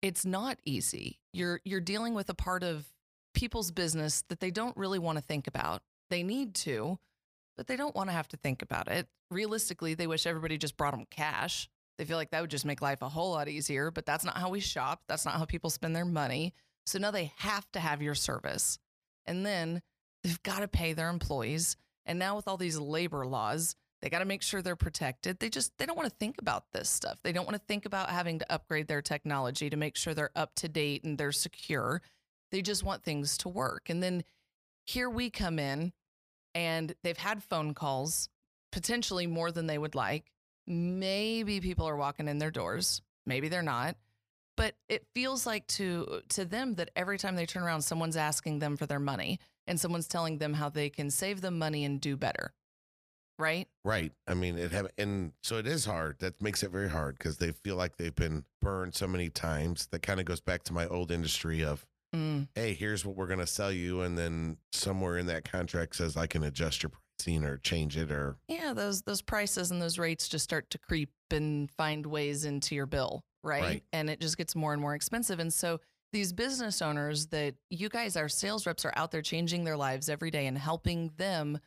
it's 0.02 0.26
not 0.26 0.60
easy. 0.66 1.20
You're 1.34 1.62
you're 1.64 1.82
dealing 1.82 2.14
with 2.14 2.30
a 2.30 2.34
part 2.34 2.64
of 2.64 2.86
people's 3.34 3.72
business 3.72 4.24
that 4.30 4.40
they 4.40 4.52
don't 4.52 4.76
really 4.76 5.00
want 5.00 5.18
to 5.18 5.24
think 5.24 5.48
about. 5.48 5.82
They 6.10 6.24
need 6.24 6.56
to, 6.56 7.00
but 7.56 7.68
they 7.68 7.76
don't 7.76 7.96
want 7.96 8.10
to 8.10 8.14
have 8.14 8.28
to 8.30 8.38
think 8.38 8.62
about 8.62 8.88
it. 8.88 9.08
Realistically, 9.30 9.94
they 9.94 10.08
wish 10.08 10.26
everybody 10.26 10.58
just 10.58 10.78
brought 10.78 10.92
them 10.92 11.06
cash. 11.10 11.70
They 11.98 12.06
feel 12.06 12.18
like 12.18 12.32
that 12.32 12.42
would 12.42 12.52
just 12.52 12.66
make 12.66 12.82
life 12.82 13.02
a 13.02 13.10
whole 13.10 13.32
lot 13.32 13.48
easier, 13.48 13.92
but 13.92 14.06
that's 14.06 14.24
not 14.24 14.38
how 14.38 14.50
we 14.50 14.60
shop. 14.60 15.02
That's 15.08 15.26
not 15.26 15.36
how 15.36 15.46
people 15.46 15.70
spend 15.70 15.96
their 15.96 16.06
money. 16.06 16.54
So 16.88 17.00
now 17.00 17.12
they 17.12 17.34
have 17.38 17.70
to 17.74 17.82
have 17.82 18.02
your 18.02 18.16
service. 18.16 18.80
And 19.26 19.46
then 19.46 19.82
they've 20.24 20.42
got 20.44 20.60
to 20.60 20.70
pay 20.70 20.94
their 20.94 21.10
employees. 21.10 21.76
And 22.06 22.18
now 22.18 22.38
with 22.38 22.48
all 22.48 22.56
these 22.56 22.80
labor 22.80 23.26
laws, 23.26 23.76
they 24.02 24.10
got 24.10 24.20
to 24.20 24.26
make 24.26 24.42
sure 24.42 24.62
they're 24.62 24.78
protected. 24.78 25.40
They 25.40 25.50
just 25.50 25.78
they 25.78 25.86
don't 25.86 25.98
want 25.98 26.10
to 26.10 26.16
think 26.16 26.38
about 26.40 26.72
this 26.72 26.90
stuff. 26.90 27.20
They 27.24 27.34
don't 27.34 27.46
want 27.46 27.58
to 27.58 27.68
think 27.68 27.86
about 27.86 28.10
having 28.10 28.40
to 28.40 28.52
upgrade 28.52 28.88
their 28.88 29.02
technology 29.02 29.70
to 29.70 29.76
make 29.76 29.98
sure 29.98 30.14
they're 30.14 30.32
up 30.34 30.56
to 30.56 30.70
date 30.70 31.04
and 31.04 31.18
they're 31.18 31.34
secure. 31.34 32.02
They 32.52 32.62
just 32.62 32.84
want 32.84 33.04
things 33.04 33.38
to 33.40 33.50
work. 33.50 33.90
And 33.90 34.02
then 34.02 34.24
here 34.86 35.10
we 35.10 35.30
come 35.30 35.60
in 35.60 35.92
and 36.56 36.96
they've 37.04 37.18
had 37.18 37.44
phone 37.44 37.74
calls, 37.74 38.30
potentially 38.72 39.28
more 39.28 39.52
than 39.52 39.68
they 39.68 39.78
would 39.78 39.96
like. 39.96 40.32
Maybe 40.66 41.60
people 41.60 41.88
are 41.90 41.98
walking 41.98 42.30
in 42.30 42.38
their 42.38 42.52
doors, 42.52 43.02
maybe 43.26 43.50
they're 43.50 43.62
not. 43.62 43.98
But 44.58 44.76
it 44.90 45.06
feels 45.16 45.46
like 45.46 45.66
to 45.68 46.22
to 46.30 46.44
them 46.44 46.76
that 46.76 46.90
every 46.96 47.18
time 47.18 47.36
they 47.38 47.46
turn 47.46 47.64
around 47.64 47.84
someone's 47.84 48.18
asking 48.18 48.60
them 48.60 48.76
for 48.76 48.86
their 48.86 49.00
money 49.00 49.40
and 49.68 49.80
someone's 49.80 50.08
telling 50.08 50.40
them 50.40 50.54
how 50.56 50.68
they 50.70 50.90
can 50.90 51.10
save 51.12 51.40
them 51.42 51.58
money 51.58 51.86
and 51.86 52.02
do 52.02 52.18
better. 52.18 52.52
Right? 53.40 53.68
Right. 53.86 54.12
I 54.28 54.34
mean, 54.34 54.58
it 54.58 54.72
have, 54.72 54.88
and 54.98 55.32
so 55.44 55.58
it 55.58 55.68
is 55.68 55.86
hard. 55.86 56.18
That 56.20 56.42
makes 56.42 56.64
it 56.64 56.72
very 56.72 56.90
hard 56.90 57.20
because 57.20 57.38
they 57.38 57.52
feel 57.52 57.76
like 57.76 57.98
they've 57.98 58.16
been 58.16 58.46
burned 58.64 58.96
so 58.96 59.06
many 59.08 59.30
times. 59.30 59.88
That 59.92 60.02
kind 60.02 60.20
of 60.20 60.26
goes 60.26 60.40
back 60.40 60.64
to 60.64 60.74
my 60.74 60.88
old 60.88 61.12
industry 61.12 61.64
of, 61.64 61.86
Mm. 62.16 62.48
hey, 62.56 62.74
here's 62.74 63.06
what 63.06 63.16
we're 63.18 63.28
going 63.28 63.38
to 63.40 63.46
sell 63.46 63.72
you. 63.72 64.02
And 64.02 64.18
then 64.18 64.58
somewhere 64.72 65.18
in 65.20 65.26
that 65.28 65.44
contract 65.52 65.98
says 65.98 66.16
I 66.18 66.26
can 66.26 66.42
adjust 66.42 66.82
your 66.82 66.90
pricing 67.20 67.44
or 67.44 67.58
change 67.58 67.96
it 67.98 68.10
or, 68.12 68.38
Yeah, 68.48 68.74
those 68.74 69.02
those 69.04 69.22
prices 69.22 69.70
and 69.72 69.80
those 69.82 70.00
rates 70.00 70.28
just 70.30 70.46
start 70.46 70.70
to 70.72 70.78
creep 70.80 71.12
and 71.30 71.70
find 71.70 72.06
ways 72.08 72.44
into 72.46 72.74
your 72.76 72.86
bill, 72.88 73.24
right? 73.44 73.62
Right. 73.62 73.84
And 73.94 74.10
it 74.10 74.20
just 74.20 74.38
gets 74.38 74.56
more 74.56 74.74
and 74.74 74.82
more 74.82 74.96
expensive. 74.96 75.40
And 75.40 75.54
so 75.54 75.80
these 76.14 76.34
business 76.34 76.82
owners 76.82 77.28
that 77.28 77.56
you 77.70 77.90
guys, 77.90 78.16
our 78.16 78.30
sales 78.30 78.66
reps, 78.66 78.86
are 78.86 78.94
out 78.96 79.12
there 79.12 79.22
changing 79.22 79.64
their 79.64 79.78
lives 79.78 80.10
every 80.10 80.32
day 80.32 80.48
and 80.48 80.58
helping 80.58 81.12
them. 81.18 81.60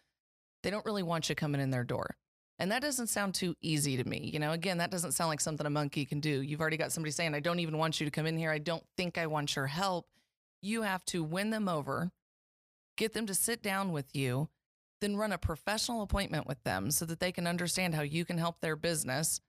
They 0.63 0.71
don't 0.71 0.85
really 0.85 1.03
want 1.03 1.29
you 1.29 1.35
coming 1.35 1.61
in 1.61 1.71
their 1.71 1.85
door. 1.85 2.17
And 2.59 2.71
that 2.73 2.83
doesn't 2.83 3.07
sound 3.07 3.35
too 3.35 3.55
easy 3.63 3.97
to 3.97 4.05
me. 4.07 4.31
You 4.33 4.39
know, 4.39 4.53
again, 4.53 4.79
that 4.79 4.91
doesn't 4.91 5.13
sound 5.13 5.29
like 5.31 5.41
something 5.41 5.67
a 5.67 5.71
monkey 5.71 6.05
can 6.05 6.21
do. 6.21 6.43
You've 6.43 6.61
already 6.61 6.77
got 6.77 6.93
somebody 6.93 7.11
saying, 7.11 7.35
I 7.35 7.41
don't 7.41 7.61
even 7.61 7.79
want 7.79 8.01
you 8.01 8.07
to 8.07 8.11
come 8.11 8.27
in 8.27 8.37
here. 8.37 8.51
I 8.51 8.59
don't 8.59 8.85
think 8.99 9.17
I 9.17 9.27
want 9.27 9.57
your 9.57 9.67
help. 9.67 10.07
You 10.61 10.83
have 10.83 11.03
to 11.07 11.25
win 11.25 11.49
them 11.49 11.69
over, 11.69 12.11
get 12.99 13.15
them 13.15 13.25
to 13.27 13.35
sit 13.35 13.63
down 13.63 13.93
with 13.93 14.15
you, 14.15 14.51
then 15.01 15.17
run 15.17 15.33
a 15.33 15.39
professional 15.39 16.03
appointment 16.03 16.47
with 16.47 16.63
them 16.63 16.91
so 16.91 17.07
that 17.07 17.19
they 17.19 17.33
can 17.33 17.47
understand 17.47 17.95
how 17.95 18.03
you 18.03 18.27
can 18.27 18.37
help 18.37 18.61
their 18.61 18.77
business. 18.77 19.41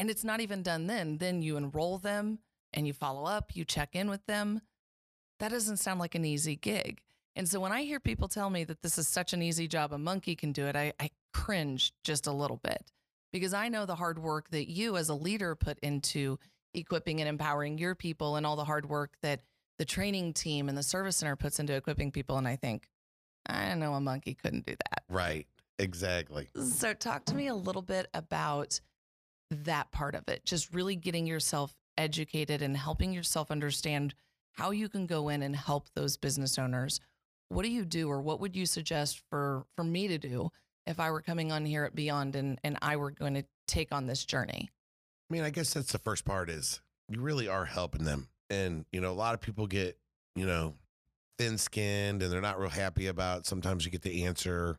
And 0.00 0.08
it's 0.08 0.24
not 0.24 0.40
even 0.40 0.62
done 0.62 0.86
then. 0.86 1.18
Then 1.18 1.42
you 1.42 1.58
enroll 1.58 1.98
them 1.98 2.38
and 2.72 2.86
you 2.86 2.94
follow 2.94 3.26
up, 3.26 3.54
you 3.54 3.66
check 3.66 3.94
in 3.94 4.08
with 4.08 4.24
them. 4.24 4.62
That 5.40 5.50
doesn't 5.50 5.76
sound 5.76 6.00
like 6.00 6.14
an 6.14 6.24
easy 6.24 6.56
gig. 6.56 7.02
And 7.36 7.46
so 7.46 7.60
when 7.60 7.70
I 7.70 7.82
hear 7.82 8.00
people 8.00 8.26
tell 8.26 8.48
me 8.48 8.64
that 8.64 8.80
this 8.80 8.96
is 8.96 9.06
such 9.08 9.34
an 9.34 9.42
easy 9.42 9.68
job, 9.68 9.92
a 9.92 9.98
monkey 9.98 10.34
can 10.34 10.52
do 10.52 10.64
it, 10.64 10.74
I, 10.74 10.94
I 10.98 11.10
cringe 11.34 11.92
just 12.02 12.26
a 12.26 12.32
little 12.32 12.56
bit 12.56 12.90
because 13.30 13.52
I 13.52 13.68
know 13.68 13.84
the 13.84 13.94
hard 13.94 14.18
work 14.18 14.48
that 14.52 14.70
you 14.70 14.96
as 14.96 15.10
a 15.10 15.14
leader 15.14 15.54
put 15.54 15.78
into 15.80 16.38
equipping 16.72 17.20
and 17.20 17.28
empowering 17.28 17.76
your 17.76 17.94
people 17.94 18.36
and 18.36 18.46
all 18.46 18.56
the 18.56 18.64
hard 18.64 18.88
work 18.88 19.12
that 19.20 19.42
the 19.78 19.84
training 19.84 20.32
team 20.32 20.70
and 20.70 20.78
the 20.78 20.82
service 20.82 21.18
center 21.18 21.36
puts 21.36 21.60
into 21.60 21.74
equipping 21.74 22.10
people. 22.10 22.38
And 22.38 22.48
I 22.48 22.56
think, 22.56 22.88
I 23.44 23.74
know 23.74 23.92
a 23.92 24.00
monkey 24.00 24.32
couldn't 24.32 24.64
do 24.64 24.72
that. 24.72 25.04
right. 25.10 25.46
Exactly. 25.78 26.50
So, 26.62 26.92
talk 26.92 27.24
to 27.26 27.34
me 27.34 27.46
a 27.46 27.54
little 27.54 27.80
bit 27.80 28.06
about 28.12 28.80
that 29.50 29.90
part 29.90 30.14
of 30.14 30.28
it. 30.28 30.44
Just 30.44 30.72
really 30.72 30.96
getting 30.96 31.26
yourself 31.26 31.74
educated 31.98 32.62
and 32.62 32.76
helping 32.76 33.12
yourself 33.12 33.50
understand 33.50 34.14
how 34.52 34.70
you 34.70 34.88
can 34.88 35.06
go 35.06 35.28
in 35.28 35.42
and 35.42 35.54
help 35.54 35.88
those 35.94 36.16
business 36.16 36.58
owners. 36.58 37.00
What 37.48 37.64
do 37.64 37.70
you 37.70 37.84
do, 37.84 38.08
or 38.08 38.20
what 38.20 38.40
would 38.40 38.54
you 38.54 38.66
suggest 38.66 39.22
for 39.28 39.64
for 39.76 39.84
me 39.84 40.08
to 40.08 40.18
do 40.18 40.50
if 40.86 41.00
I 41.00 41.10
were 41.10 41.20
coming 41.20 41.50
on 41.50 41.64
here 41.64 41.84
at 41.84 41.94
Beyond 41.94 42.36
and 42.36 42.60
and 42.62 42.78
I 42.80 42.96
were 42.96 43.10
going 43.10 43.34
to 43.34 43.44
take 43.66 43.92
on 43.92 44.06
this 44.06 44.24
journey? 44.24 44.70
I 45.30 45.34
mean, 45.34 45.42
I 45.42 45.50
guess 45.50 45.74
that's 45.74 45.92
the 45.92 45.98
first 45.98 46.24
part 46.24 46.50
is 46.50 46.80
you 47.08 47.20
really 47.20 47.48
are 47.48 47.64
helping 47.64 48.04
them. 48.04 48.28
And, 48.48 48.84
you 48.92 49.00
know, 49.00 49.10
a 49.10 49.14
lot 49.14 49.34
of 49.34 49.40
people 49.40 49.66
get, 49.66 49.96
you 50.34 50.46
know, 50.46 50.74
thin 51.38 51.56
skinned 51.56 52.22
and 52.22 52.32
they're 52.32 52.40
not 52.40 52.58
real 52.58 52.68
happy 52.68 53.06
about 53.06 53.46
sometimes 53.46 53.84
you 53.84 53.90
get 53.90 54.02
the 54.02 54.24
answer. 54.24 54.76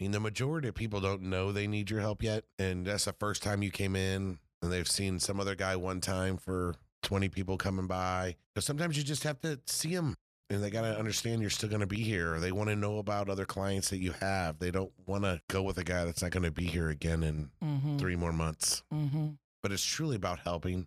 I 0.00 0.04
mean, 0.04 0.12
the 0.12 0.20
majority 0.20 0.68
of 0.68 0.74
people 0.74 1.00
don't 1.00 1.22
know 1.22 1.50
they 1.50 1.66
need 1.66 1.90
your 1.90 2.00
help 2.00 2.22
yet. 2.22 2.44
And 2.58 2.86
that's 2.86 3.06
the 3.06 3.12
first 3.14 3.42
time 3.42 3.62
you 3.62 3.70
came 3.70 3.96
in 3.96 4.38
and 4.62 4.72
they've 4.72 4.88
seen 4.88 5.18
some 5.18 5.40
other 5.40 5.54
guy 5.54 5.74
one 5.76 6.00
time 6.00 6.36
for 6.36 6.74
20 7.02 7.28
people 7.28 7.56
coming 7.56 7.86
by. 7.86 8.36
But 8.54 8.62
sometimes 8.64 8.96
you 8.96 9.02
just 9.02 9.24
have 9.24 9.40
to 9.40 9.58
see 9.66 9.94
them 9.94 10.14
and 10.50 10.62
they 10.62 10.70
got 10.70 10.82
to 10.82 10.96
understand 10.98 11.40
you're 11.40 11.50
still 11.50 11.68
going 11.68 11.80
to 11.80 11.86
be 11.86 12.02
here. 12.02 12.38
They 12.38 12.52
want 12.52 12.70
to 12.70 12.76
know 12.76 12.98
about 12.98 13.28
other 13.28 13.44
clients 13.44 13.90
that 13.90 13.98
you 13.98 14.12
have. 14.20 14.58
They 14.60 14.70
don't 14.70 14.92
want 15.06 15.24
to 15.24 15.40
go 15.48 15.62
with 15.62 15.78
a 15.78 15.84
guy 15.84 16.04
that's 16.04 16.22
not 16.22 16.30
going 16.30 16.44
to 16.44 16.50
be 16.52 16.64
here 16.66 16.90
again 16.90 17.22
in 17.24 17.50
Mm-hmm. 17.64 17.98
three 17.98 18.16
more 18.16 18.32
months 18.32 18.82
Mm-hmm. 18.94 19.30
but 19.62 19.72
it's 19.72 19.84
truly 19.84 20.14
about 20.16 20.38
helping. 20.40 20.86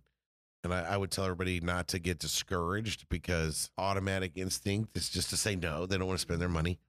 And 0.63 0.73
I, 0.73 0.93
I 0.93 0.97
would 0.97 1.11
tell 1.11 1.25
everybody 1.25 1.59
not 1.59 1.89
to 1.89 1.99
get 1.99 2.19
discouraged 2.19 3.09
because 3.09 3.69
automatic 3.77 4.33
instinct 4.35 4.95
is 4.95 5.09
just 5.09 5.29
to 5.31 5.37
say 5.37 5.55
no. 5.55 5.85
They 5.85 5.97
don't 5.97 6.07
want 6.07 6.19
to 6.19 6.21
spend 6.21 6.39
their 6.39 6.47
money. 6.49 6.79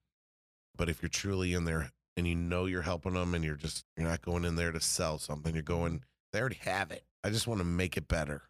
But 0.76 0.88
if 0.88 1.02
you're 1.02 1.08
truly 1.08 1.52
in 1.54 1.64
there 1.64 1.90
and 2.16 2.26
you 2.26 2.34
know 2.34 2.66
you're 2.66 2.82
helping 2.82 3.14
them 3.14 3.34
and 3.34 3.44
you're 3.44 3.56
just, 3.56 3.84
you're 3.96 4.08
not 4.08 4.22
going 4.22 4.44
in 4.44 4.56
there 4.56 4.72
to 4.72 4.80
sell 4.80 5.18
something, 5.18 5.54
you're 5.54 5.62
going, 5.62 6.02
they 6.32 6.40
already 6.40 6.58
have 6.62 6.90
it. 6.90 7.04
I 7.24 7.30
just 7.30 7.46
want 7.46 7.60
to 7.60 7.64
make 7.64 7.96
it 7.96 8.08
better. 8.08 8.42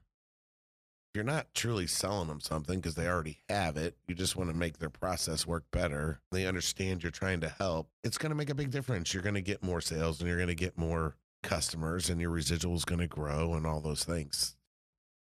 You're 1.14 1.24
not 1.24 1.52
truly 1.54 1.86
selling 1.86 2.28
them 2.28 2.40
something 2.40 2.80
because 2.80 2.94
they 2.94 3.06
already 3.06 3.40
have 3.48 3.76
it. 3.76 3.96
You 4.08 4.14
just 4.14 4.34
want 4.34 4.48
to 4.48 4.56
make 4.56 4.78
their 4.78 4.88
process 4.88 5.46
work 5.46 5.64
better. 5.70 6.20
They 6.30 6.46
understand 6.46 7.02
you're 7.02 7.12
trying 7.12 7.40
to 7.40 7.50
help. 7.50 7.90
It's 8.02 8.16
going 8.16 8.30
to 8.30 8.36
make 8.36 8.48
a 8.48 8.54
big 8.54 8.70
difference. 8.70 9.12
You're 9.12 9.22
going 9.22 9.34
to 9.34 9.42
get 9.42 9.62
more 9.62 9.82
sales 9.82 10.20
and 10.20 10.28
you're 10.28 10.38
going 10.38 10.48
to 10.48 10.54
get 10.54 10.78
more 10.78 11.16
customers 11.42 12.08
and 12.08 12.20
your 12.20 12.30
residual 12.30 12.76
is 12.76 12.86
going 12.86 13.00
to 13.00 13.06
grow 13.06 13.54
and 13.54 13.66
all 13.66 13.82
those 13.82 14.04
things. 14.04 14.56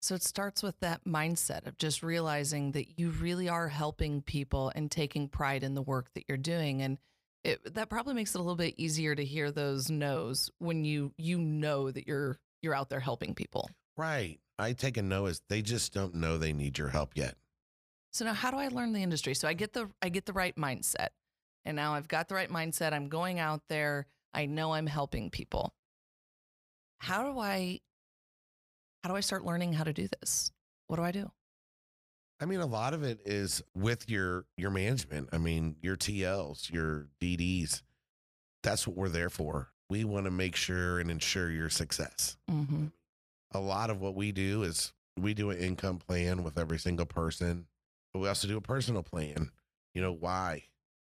So 0.00 0.14
it 0.14 0.22
starts 0.22 0.62
with 0.62 0.78
that 0.80 1.04
mindset 1.06 1.66
of 1.66 1.78
just 1.78 2.02
realizing 2.02 2.72
that 2.72 2.98
you 2.98 3.10
really 3.10 3.48
are 3.48 3.68
helping 3.68 4.20
people 4.22 4.70
and 4.74 4.90
taking 4.90 5.28
pride 5.28 5.62
in 5.62 5.74
the 5.74 5.82
work 5.82 6.12
that 6.14 6.24
you're 6.28 6.36
doing. 6.36 6.82
And 6.82 6.98
it, 7.44 7.74
that 7.74 7.90
probably 7.90 8.14
makes 8.14 8.34
it 8.34 8.38
a 8.38 8.42
little 8.42 8.56
bit 8.56 8.74
easier 8.78 9.14
to 9.14 9.24
hear 9.24 9.50
those 9.50 9.90
no's 9.90 10.50
when 10.58 10.84
you 10.84 11.12
you 11.18 11.38
know 11.38 11.90
that 11.90 12.06
you're 12.06 12.38
you're 12.62 12.74
out 12.74 12.88
there 12.88 13.00
helping 13.00 13.34
people. 13.34 13.70
Right. 13.96 14.40
I 14.58 14.72
take 14.72 14.96
a 14.96 15.02
no 15.02 15.26
as 15.26 15.42
they 15.48 15.62
just 15.62 15.92
don't 15.92 16.14
know 16.14 16.38
they 16.38 16.52
need 16.52 16.78
your 16.78 16.88
help 16.88 17.12
yet. 17.14 17.36
So 18.12 18.24
now 18.24 18.32
how 18.32 18.50
do 18.50 18.56
I 18.56 18.68
learn 18.68 18.92
the 18.92 19.02
industry? 19.02 19.34
So 19.34 19.46
I 19.46 19.52
get 19.52 19.72
the 19.72 19.90
I 20.00 20.08
get 20.08 20.24
the 20.24 20.32
right 20.32 20.56
mindset. 20.56 21.08
And 21.64 21.76
now 21.76 21.94
I've 21.94 22.08
got 22.08 22.28
the 22.28 22.34
right 22.34 22.50
mindset. 22.50 22.92
I'm 22.92 23.08
going 23.08 23.38
out 23.38 23.62
there. 23.68 24.06
I 24.32 24.46
know 24.46 24.72
I'm 24.72 24.86
helping 24.86 25.30
people. 25.30 25.74
How 26.98 27.30
do 27.30 27.38
I 27.38 27.80
how 29.02 29.10
do 29.10 29.16
I 29.16 29.20
start 29.20 29.44
learning 29.44 29.74
how 29.74 29.84
to 29.84 29.92
do 29.92 30.08
this? 30.20 30.50
What 30.86 30.96
do 30.96 31.02
I 31.02 31.12
do? 31.12 31.30
I 32.44 32.46
mean, 32.46 32.60
a 32.60 32.66
lot 32.66 32.92
of 32.92 33.02
it 33.02 33.20
is 33.24 33.62
with 33.74 34.10
your 34.10 34.44
your 34.58 34.70
management. 34.70 35.30
I 35.32 35.38
mean, 35.38 35.76
your 35.80 35.96
TLs, 35.96 36.70
your 36.70 37.06
DDs. 37.18 37.80
That's 38.62 38.86
what 38.86 38.98
we're 38.98 39.08
there 39.08 39.30
for. 39.30 39.70
We 39.88 40.04
want 40.04 40.26
to 40.26 40.30
make 40.30 40.54
sure 40.54 40.98
and 40.98 41.10
ensure 41.10 41.50
your 41.50 41.70
success. 41.70 42.36
Mm-hmm. 42.50 42.88
A 43.52 43.58
lot 43.58 43.88
of 43.88 44.02
what 44.02 44.14
we 44.14 44.30
do 44.30 44.62
is 44.62 44.92
we 45.18 45.32
do 45.32 45.48
an 45.48 45.56
income 45.56 45.96
plan 45.96 46.42
with 46.42 46.58
every 46.58 46.78
single 46.78 47.06
person, 47.06 47.64
but 48.12 48.18
we 48.18 48.28
also 48.28 48.46
do 48.46 48.58
a 48.58 48.60
personal 48.60 49.02
plan. 49.02 49.50
You 49.94 50.02
know 50.02 50.12
why? 50.12 50.64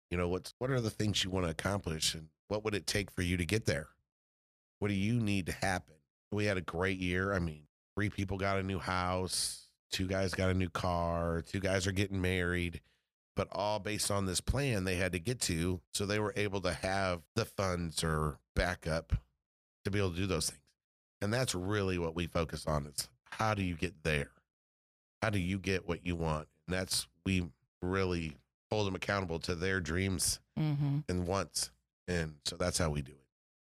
You 0.10 0.17
know 0.17 0.28
what's 0.28 0.54
what 0.58 0.70
are 0.70 0.82
the 0.82 0.89
things 0.89 1.24
you 1.24 1.30
want 1.30 1.46
to 1.46 1.52
accomplish, 1.52 2.13
and 2.13 2.28
what 2.50 2.65
would 2.65 2.76
it 2.76 2.86
take 2.86 3.10
for 3.10 3.22
you 3.22 3.38
to 3.38 3.46
get 3.46 3.65
there? 3.65 3.88
What 4.80 4.89
do 4.89 4.96
you 4.96 5.13
need 5.13 5.46
to 5.46 5.54
happen? 5.54 5.96
We 6.34 6.44
had 6.44 6.58
a 6.58 6.62
great 6.62 7.00
year. 7.00 7.32
I 7.32 7.39
mean, 7.39 7.67
three 7.96 8.10
people 8.10 8.38
got 8.38 8.58
a 8.58 8.63
new 8.63 8.80
house, 8.80 9.61
two 9.92 10.08
guys 10.08 10.34
got 10.34 10.50
a 10.50 10.54
new 10.54 10.70
car, 10.70 11.42
two 11.46 11.60
guys 11.60 11.86
are 11.88 11.92
getting 11.92 12.22
married, 12.22 12.82
but 13.36 13.48
all 13.52 13.80
based 13.80 14.10
on 14.12 14.26
this 14.26 14.42
plan 14.42 14.84
they 14.84 14.96
had 14.96 15.12
to 15.14 15.20
get 15.20 15.40
to. 15.42 15.82
So 15.94 16.06
they 16.06 16.20
were 16.20 16.34
able 16.36 16.62
to 16.62 16.74
have 16.74 17.22
the 17.36 17.46
funds 17.46 18.04
or 18.04 18.38
backup 18.56 19.14
to 19.86 19.92
be 19.92 20.00
able 20.00 20.12
to 20.12 20.18
do 20.18 20.28
those 20.28 20.50
things. 20.50 20.62
And 21.22 21.34
that's 21.34 21.54
really 21.54 21.98
what 22.00 22.16
we 22.16 22.28
focus 22.28 22.66
on 22.66 22.88
is 22.88 23.08
how 23.30 23.54
do 23.54 23.64
you 23.64 23.76
get 23.76 24.04
there? 24.04 24.32
How 25.22 25.30
do 25.30 25.40
you 25.40 25.60
get 25.60 25.88
what 25.88 26.06
you 26.06 26.16
want? 26.16 26.48
And 26.68 26.76
that's 26.78 27.08
we 27.26 27.48
really 27.82 28.38
hold 28.72 28.88
them 28.88 28.96
accountable 28.96 29.40
to 29.40 29.56
their 29.56 29.80
dreams 29.80 30.40
Mm-hmm. 30.60 31.00
and 31.10 31.26
wants. 31.26 31.72
And 32.10 32.36
so 32.46 32.56
that's 32.58 32.78
how 32.78 32.90
we 32.90 33.02
do 33.02 33.14
it. 33.14 33.18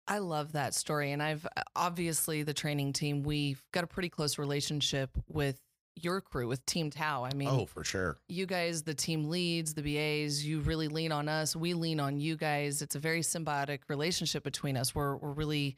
I 0.07 0.19
love 0.19 0.53
that 0.53 0.73
story. 0.75 1.11
And 1.13 1.23
I've 1.23 1.47
obviously 1.77 2.43
the 2.45 2.55
training 2.55 2.93
team, 2.95 3.25
we've 3.25 3.63
got 3.73 3.85
a 3.85 3.87
pretty 3.87 4.09
close 4.09 4.39
relationship 4.39 5.11
with 5.29 5.61
your 6.05 6.21
crew, 6.21 6.49
with 6.49 6.65
Team 6.67 6.91
Tow. 6.91 7.25
I 7.25 7.35
mean, 7.35 7.49
oh, 7.49 7.67
for 7.67 7.85
sure. 7.85 8.17
you 8.29 8.47
guys, 8.47 8.83
the 8.83 8.95
team 8.95 9.29
leads, 9.29 9.75
the 9.75 9.83
BAs, 9.83 10.45
you 10.45 10.61
really 10.61 10.89
lean 10.89 11.13
on 11.13 11.29
us. 11.29 11.55
We 11.55 11.75
lean 11.75 12.01
on 12.01 12.21
you 12.21 12.37
guys. 12.37 12.83
It's 12.83 12.95
a 12.95 12.99
very 12.99 13.21
symbiotic 13.21 13.81
relationship 13.89 14.45
between 14.45 14.77
us. 14.77 14.95
We're, 14.95 15.17
we're 15.17 15.33
really, 15.33 15.77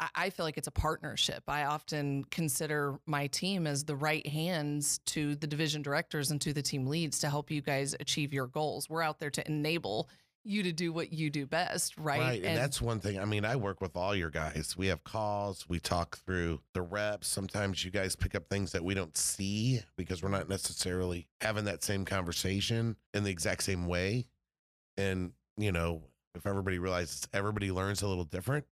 I, 0.00 0.08
I 0.14 0.30
feel 0.30 0.44
like 0.46 0.58
it's 0.58 0.68
a 0.68 0.72
partnership. 0.72 1.44
I 1.48 1.64
often 1.64 2.24
consider 2.24 2.98
my 3.06 3.26
team 3.28 3.66
as 3.66 3.84
the 3.84 3.96
right 3.96 4.26
hands 4.26 4.98
to 5.06 5.34
the 5.36 5.46
division 5.46 5.82
directors 5.82 6.30
and 6.30 6.40
to 6.42 6.52
the 6.52 6.62
team 6.62 6.86
leads 6.86 7.18
to 7.20 7.30
help 7.30 7.50
you 7.50 7.60
guys 7.60 7.94
achieve 8.00 8.32
your 8.32 8.46
goals. 8.46 8.88
We're 8.88 9.02
out 9.02 9.18
there 9.18 9.30
to 9.30 9.46
enable 9.46 10.08
you 10.44 10.62
to 10.62 10.72
do 10.72 10.92
what 10.92 11.12
you 11.12 11.30
do 11.30 11.46
best, 11.46 11.96
right? 11.96 12.20
Right, 12.20 12.44
And, 12.44 12.56
that's 12.56 12.80
one 12.80 13.00
thing. 13.00 13.18
I 13.18 13.24
mean, 13.24 13.44
I 13.44 13.56
work 13.56 13.80
with 13.80 13.96
all 13.96 14.14
your 14.14 14.30
guys. 14.30 14.74
We 14.76 14.88
have 14.88 15.02
calls, 15.02 15.68
we 15.68 15.80
talk 15.80 16.18
through 16.18 16.60
the 16.74 16.82
reps. 16.82 17.28
Sometimes 17.28 17.84
you 17.84 17.90
guys 17.90 18.14
pick 18.14 18.34
up 18.34 18.48
things 18.48 18.72
that 18.72 18.84
we 18.84 18.94
don't 18.94 19.16
see 19.16 19.80
because 19.96 20.22
we're 20.22 20.28
not 20.28 20.48
necessarily 20.48 21.26
having 21.40 21.64
that 21.64 21.82
same 21.82 22.04
conversation 22.04 22.96
in 23.14 23.24
the 23.24 23.30
exact 23.30 23.62
same 23.64 23.86
way. 23.86 24.26
And, 24.96 25.32
you 25.56 25.72
know, 25.72 26.02
if 26.34 26.46
everybody 26.46 26.78
realizes 26.78 27.26
everybody 27.32 27.70
learns 27.70 28.02
a 28.02 28.08
little 28.08 28.24
different. 28.24 28.66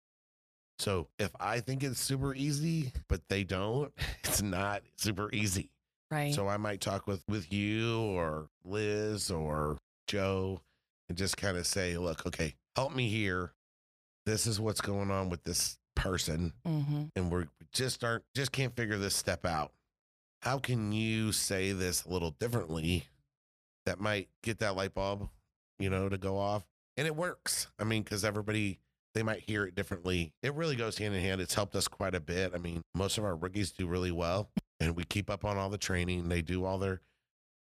So 0.79 1.09
if 1.19 1.31
I 1.39 1.61
think 1.61 1.83
it's 1.85 2.01
super 2.01 2.35
easy, 2.35 2.93
but 3.09 3.29
they 3.29 3.45
don't, 3.45 3.93
it's 4.25 4.43
not 4.43 4.83
super 4.97 5.31
easy. 5.33 5.71
right. 6.11 6.35
So 6.35 6.49
I 6.49 6.57
might 6.57 6.81
talk 6.81 7.07
with 7.07 7.23
with 7.29 7.53
you 7.53 8.01
or 8.01 8.49
Liz 8.65 9.31
or 9.31 9.79
Joe 10.07 10.61
and 11.13 11.19
just 11.19 11.37
kind 11.37 11.59
of 11.59 11.67
say, 11.67 11.99
look, 11.99 12.25
okay, 12.25 12.55
help 12.75 12.97
me 12.97 13.07
here. 13.11 13.53
This 14.25 14.47
is 14.47 14.59
what's 14.59 14.81
going 14.81 15.11
on 15.11 15.29
with 15.29 15.45
this 15.45 15.77
person, 15.95 16.55
mm-hmm. 16.67 17.03
and 17.15 17.31
we're 17.31 17.41
we 17.41 17.67
just 17.71 18.03
aren't 18.03 18.25
just 18.35 18.51
can't 18.51 18.75
figure 18.75 18.97
this 18.97 19.15
step 19.15 19.45
out. 19.45 19.73
How 20.41 20.59
can 20.59 20.91
you 20.91 21.33
say 21.33 21.73
this 21.73 22.07
a 22.07 22.09
little 22.09 22.31
differently 22.41 23.05
that 23.85 24.01
might 24.01 24.31
get 24.43 24.61
that 24.61 24.75
light 24.75 24.95
bulb, 24.95 25.29
you 25.79 25.91
know, 25.91 26.09
to 26.09 26.17
go 26.17 26.39
off? 26.39 26.65
And 26.97 27.07
it 27.07 27.15
works. 27.15 27.67
I 27.79 27.85
mean, 27.85 28.03
because 28.03 28.25
everybody 28.25 28.79
they 29.15 29.23
might 29.23 29.45
hear 29.47 29.65
it 29.65 29.75
differently. 29.75 30.33
It 30.43 30.55
really 30.55 30.77
goes 30.77 30.97
hand 30.97 31.15
in 31.15 31.21
hand. 31.21 31.43
It's 31.43 31.53
helped 31.53 31.77
us 31.77 31.89
quite 31.89 32.15
a 32.15 32.21
bit. 32.21 32.53
I 32.55 32.59
mean, 32.59 32.81
most 32.95 33.19
of 33.19 33.25
our 33.25 33.37
rookies 33.37 33.71
do 33.71 33.87
really 33.87 34.13
well, 34.13 34.49
and 34.81 34.97
we 34.97 35.05
keep 35.05 35.29
up 35.29 35.45
on 35.45 35.59
all 35.59 35.69
the 35.69 35.77
training. 35.77 36.31
They 36.31 36.41
do 36.41 36.65
all 36.65 36.79
their 36.79 37.03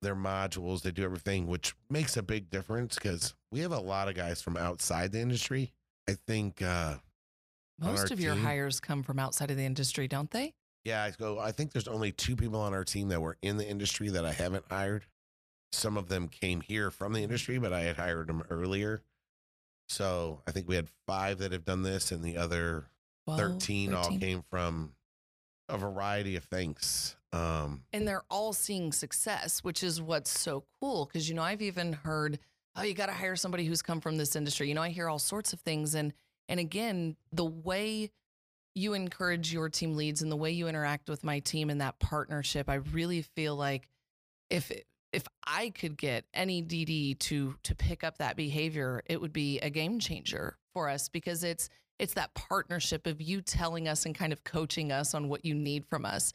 their 0.02 0.14
modules. 0.16 0.82
They 0.82 0.90
do 0.90 1.04
everything, 1.04 1.46
which 1.46 1.74
makes 1.88 2.16
a 2.16 2.22
big 2.22 2.50
difference 2.50 2.96
because 2.96 3.34
we 3.50 3.60
have 3.60 3.72
a 3.72 3.80
lot 3.80 4.08
of 4.08 4.14
guys 4.14 4.42
from 4.42 4.56
outside 4.56 5.12
the 5.12 5.20
industry. 5.20 5.72
I 6.08 6.14
think, 6.26 6.60
uh, 6.60 6.96
Most 7.78 8.10
of 8.10 8.20
your 8.20 8.34
team- 8.34 8.44
hires 8.44 8.80
come 8.80 9.02
from 9.02 9.18
outside 9.18 9.50
of 9.50 9.56
the 9.56 9.64
industry, 9.64 10.06
don't 10.08 10.30
they? 10.30 10.54
yeah, 10.84 11.04
I 11.04 11.10
go. 11.12 11.38
I 11.38 11.52
think 11.52 11.72
there's 11.72 11.86
only 11.88 12.10
two 12.12 12.34
people 12.36 12.60
on 12.60 12.74
our 12.74 12.84
team 12.84 13.08
that 13.08 13.20
were 13.22 13.38
in 13.40 13.56
the 13.56 13.66
industry 13.68 14.08
that 14.10 14.24
I 14.24 14.32
haven't 14.32 14.64
hired. 14.68 15.06
Some 15.70 15.96
of 15.96 16.08
them 16.08 16.28
came 16.28 16.60
here 16.60 16.90
from 16.90 17.12
the 17.12 17.22
industry, 17.22 17.56
but 17.58 17.72
I 17.72 17.82
had 17.82 17.96
hired 17.96 18.26
them 18.26 18.42
earlier. 18.50 19.02
So 19.88 20.42
I 20.46 20.50
think 20.52 20.68
we 20.68 20.74
had 20.74 20.88
five 21.06 21.38
that 21.38 21.52
have 21.52 21.64
done 21.64 21.82
this, 21.82 22.10
and 22.12 22.22
the 22.24 22.36
other 22.36 22.86
12, 23.26 23.38
13, 23.40 23.94
all 23.94 24.18
came 24.18 24.42
from 24.50 24.94
a 25.68 25.78
variety 25.78 26.34
of 26.36 26.44
things. 26.44 27.14
Um, 27.32 27.84
and 27.92 28.06
they're 28.06 28.24
all 28.30 28.52
seeing 28.52 28.92
success, 28.92 29.64
which 29.64 29.82
is 29.82 30.02
what's 30.02 30.38
so 30.38 30.64
cool. 30.80 31.06
Because 31.06 31.28
you 31.28 31.34
know, 31.34 31.42
I've 31.42 31.62
even 31.62 31.92
heard, 31.92 32.38
oh, 32.76 32.82
you 32.82 32.94
got 32.94 33.06
to 33.06 33.12
hire 33.12 33.36
somebody 33.36 33.64
who's 33.64 33.82
come 33.82 34.00
from 34.00 34.16
this 34.16 34.36
industry. 34.36 34.68
You 34.68 34.74
know, 34.74 34.82
I 34.82 34.90
hear 34.90 35.08
all 35.08 35.18
sorts 35.18 35.52
of 35.52 35.60
things, 35.60 35.94
and 35.94 36.12
and 36.48 36.60
again, 36.60 37.16
the 37.32 37.44
way 37.44 38.10
you 38.74 38.94
encourage 38.94 39.52
your 39.52 39.68
team 39.68 39.96
leads 39.96 40.22
and 40.22 40.32
the 40.32 40.36
way 40.36 40.50
you 40.50 40.68
interact 40.68 41.08
with 41.08 41.24
my 41.24 41.38
team 41.40 41.70
in 41.70 41.78
that 41.78 41.98
partnership, 41.98 42.68
I 42.68 42.76
really 42.76 43.22
feel 43.22 43.56
like 43.56 43.88
if 44.50 44.70
if 45.12 45.24
I 45.46 45.70
could 45.70 45.96
get 45.96 46.24
any 46.34 46.62
DD 46.62 47.18
to 47.20 47.54
to 47.62 47.74
pick 47.74 48.04
up 48.04 48.18
that 48.18 48.36
behavior, 48.36 49.02
it 49.06 49.20
would 49.20 49.32
be 49.32 49.58
a 49.60 49.70
game 49.70 49.98
changer 49.98 50.56
for 50.72 50.88
us 50.88 51.08
because 51.08 51.44
it's 51.44 51.68
it's 51.98 52.14
that 52.14 52.34
partnership 52.34 53.06
of 53.06 53.20
you 53.20 53.40
telling 53.40 53.86
us 53.88 54.06
and 54.06 54.14
kind 54.14 54.32
of 54.32 54.42
coaching 54.44 54.90
us 54.90 55.14
on 55.14 55.28
what 55.28 55.44
you 55.44 55.54
need 55.54 55.86
from 55.86 56.04
us. 56.04 56.32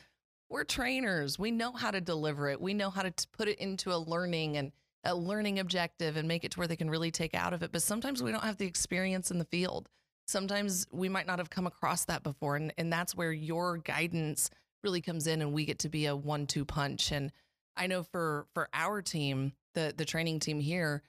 We're 0.50 0.64
trainers. 0.64 1.38
We 1.38 1.52
know 1.52 1.72
how 1.72 1.92
to 1.92 2.02
deliver 2.02 2.50
it. 2.50 2.62
We 2.62 2.74
know 2.74 2.90
how 2.90 3.02
to 3.02 3.12
t- 3.12 3.26
put 3.32 3.48
it 3.48 3.60
into 3.60 3.94
a 3.94 3.98
learning 3.98 4.58
and 4.58 4.72
a 5.04 5.16
learning 5.16 5.60
objective 5.60 6.18
and 6.18 6.28
make 6.28 6.44
it 6.44 6.52
to 6.52 6.60
where 6.60 6.68
they 6.68 6.76
can 6.76 6.90
really 6.90 7.12
take 7.12 7.34
out 7.34 7.54
of 7.54 7.64
it. 7.64 7.72
But 7.72 7.82
sometimes 7.82 8.24
we 8.24 8.32
don't 8.32 8.44
have 8.44 8.58
the 8.58 8.66
experience 8.66 9.32
in 9.32 9.40
the 9.40 9.46
field. 9.46 9.90
Sometimes 10.26 10.88
we 10.92 11.10
might 11.10 11.28
not 11.28 11.40
have 11.40 11.50
come 11.50 11.68
across 11.68 12.06
that 12.06 12.24
before. 12.24 12.56
And, 12.56 12.74
and 12.78 12.92
that's 12.92 13.16
where 13.16 13.32
your 13.32 13.78
guidance 13.78 14.50
really 14.84 15.02
comes 15.02 15.28
in 15.28 15.42
and 15.42 15.54
we 15.54 15.66
get 15.66 15.80
to 15.80 15.90
be 15.90 16.06
a 16.06 16.16
one 16.16 16.48
two 16.48 16.66
punch. 16.66 17.12
And 17.12 17.32
I 17.76 17.88
know 17.88 18.04
for 18.04 18.48
for 18.54 18.70
our 18.74 19.02
team, 19.02 19.54
the 19.74 19.94
the 19.96 20.06
training 20.06 20.40
team 20.40 20.60
here, 20.60 21.04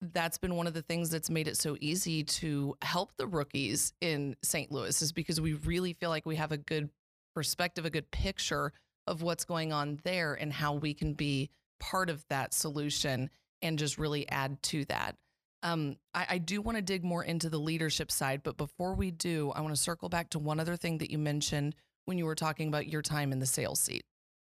that's 0.00 0.38
been 0.38 0.56
one 0.56 0.66
of 0.66 0.74
the 0.74 0.82
things 0.82 1.10
that's 1.10 1.30
made 1.30 1.48
it 1.48 1.56
so 1.56 1.76
easy 1.80 2.22
to 2.24 2.76
help 2.82 3.16
the 3.16 3.26
rookies 3.26 3.92
in 4.00 4.36
St. 4.42 4.70
Louis 4.70 5.00
is 5.00 5.12
because 5.12 5.40
we 5.40 5.54
really 5.54 5.92
feel 5.92 6.10
like 6.10 6.26
we 6.26 6.36
have 6.36 6.52
a 6.52 6.56
good 6.56 6.90
perspective, 7.34 7.84
a 7.84 7.90
good 7.90 8.10
picture 8.10 8.72
of 9.06 9.22
what's 9.22 9.44
going 9.44 9.72
on 9.72 10.00
there 10.04 10.34
and 10.34 10.52
how 10.52 10.74
we 10.74 10.94
can 10.94 11.14
be 11.14 11.50
part 11.78 12.08
of 12.08 12.24
that 12.30 12.54
solution 12.54 13.28
and 13.60 13.78
just 13.78 13.98
really 13.98 14.28
add 14.30 14.62
to 14.62 14.84
that. 14.86 15.16
Um, 15.62 15.96
I, 16.14 16.26
I 16.30 16.38
do 16.38 16.60
want 16.60 16.76
to 16.76 16.82
dig 16.82 17.04
more 17.04 17.24
into 17.24 17.48
the 17.48 17.58
leadership 17.58 18.10
side, 18.10 18.42
but 18.42 18.56
before 18.56 18.94
we 18.94 19.10
do, 19.10 19.50
I 19.54 19.60
want 19.62 19.74
to 19.74 19.80
circle 19.80 20.08
back 20.08 20.30
to 20.30 20.38
one 20.38 20.60
other 20.60 20.76
thing 20.76 20.98
that 20.98 21.10
you 21.10 21.18
mentioned 21.18 21.74
when 22.04 22.18
you 22.18 22.26
were 22.26 22.34
talking 22.34 22.68
about 22.68 22.86
your 22.86 23.02
time 23.02 23.32
in 23.32 23.38
the 23.38 23.46
sales 23.46 23.80
seat. 23.80 24.04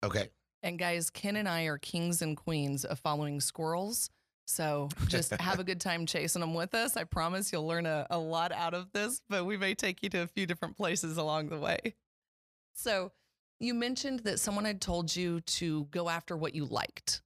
okay. 0.04 0.28
And 0.62 0.78
guys, 0.78 1.08
Ken 1.08 1.36
and 1.36 1.48
I 1.48 1.64
are 1.64 1.78
kings 1.78 2.20
and 2.20 2.36
queens 2.36 2.84
of 2.84 2.98
following 2.98 3.40
squirrels. 3.40 4.10
So 4.46 4.88
just 5.06 5.30
have 5.40 5.60
a 5.60 5.64
good 5.64 5.80
time 5.80 6.04
chasing 6.04 6.40
them 6.40 6.52
with 6.52 6.74
us. 6.74 6.96
I 6.96 7.04
promise 7.04 7.52
you'll 7.52 7.66
learn 7.66 7.86
a, 7.86 8.06
a 8.10 8.18
lot 8.18 8.50
out 8.50 8.74
of 8.74 8.90
this, 8.92 9.22
but 9.28 9.44
we 9.44 9.56
may 9.56 9.74
take 9.74 10.02
you 10.02 10.08
to 10.10 10.22
a 10.22 10.26
few 10.26 10.46
different 10.46 10.76
places 10.76 11.16
along 11.16 11.50
the 11.50 11.58
way. 11.58 11.94
So 12.78 13.10
you 13.58 13.74
mentioned 13.74 14.20
that 14.20 14.38
someone 14.38 14.64
had 14.64 14.80
told 14.80 15.14
you 15.14 15.40
to 15.40 15.84
go 15.90 16.08
after 16.08 16.36
what 16.36 16.54
you 16.54 16.64
liked. 16.64 17.22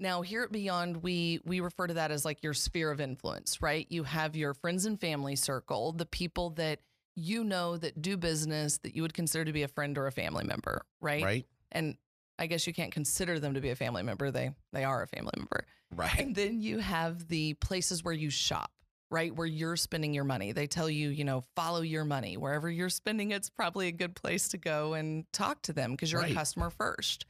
Now 0.00 0.22
here 0.22 0.42
at 0.42 0.52
Beyond, 0.52 1.02
we 1.02 1.40
we 1.44 1.60
refer 1.60 1.88
to 1.88 1.94
that 1.94 2.10
as 2.10 2.24
like 2.24 2.42
your 2.42 2.54
sphere 2.54 2.90
of 2.90 3.00
influence, 3.00 3.60
right? 3.60 3.86
You 3.90 4.04
have 4.04 4.34
your 4.34 4.54
friends 4.54 4.86
and 4.86 4.98
family 4.98 5.36
circle, 5.36 5.92
the 5.92 6.06
people 6.06 6.50
that 6.50 6.80
you 7.14 7.44
know 7.44 7.76
that 7.76 8.00
do 8.00 8.16
business 8.16 8.78
that 8.78 8.94
you 8.94 9.02
would 9.02 9.12
consider 9.12 9.44
to 9.44 9.52
be 9.52 9.62
a 9.62 9.68
friend 9.68 9.98
or 9.98 10.06
a 10.06 10.12
family 10.12 10.44
member, 10.44 10.82
right? 11.00 11.22
Right. 11.22 11.46
and 11.72 11.96
I 12.38 12.46
guess 12.46 12.66
you 12.66 12.72
can't 12.72 12.92
consider 12.92 13.40
them 13.40 13.54
to 13.54 13.60
be 13.60 13.70
a 13.70 13.76
family 13.76 14.04
member. 14.04 14.30
They 14.30 14.52
they 14.72 14.84
are 14.84 15.02
a 15.02 15.06
family 15.06 15.32
member. 15.36 15.66
Right. 15.94 16.18
And 16.18 16.34
then 16.34 16.60
you 16.60 16.78
have 16.78 17.28
the 17.28 17.54
places 17.54 18.04
where 18.04 18.14
you 18.14 18.30
shop, 18.30 18.70
right? 19.10 19.34
Where 19.34 19.46
you're 19.46 19.76
spending 19.76 20.12
your 20.14 20.24
money. 20.24 20.52
They 20.52 20.66
tell 20.66 20.90
you, 20.90 21.08
you 21.08 21.24
know, 21.24 21.42
follow 21.56 21.80
your 21.80 22.04
money. 22.04 22.36
Wherever 22.36 22.70
you're 22.70 22.90
spending, 22.90 23.30
it's 23.30 23.48
probably 23.50 23.88
a 23.88 23.92
good 23.92 24.14
place 24.14 24.48
to 24.48 24.58
go 24.58 24.94
and 24.94 25.24
talk 25.32 25.62
to 25.62 25.72
them 25.72 25.92
because 25.92 26.12
you're 26.12 26.20
Right. 26.20 26.32
a 26.32 26.34
customer 26.34 26.70
first. 26.70 27.24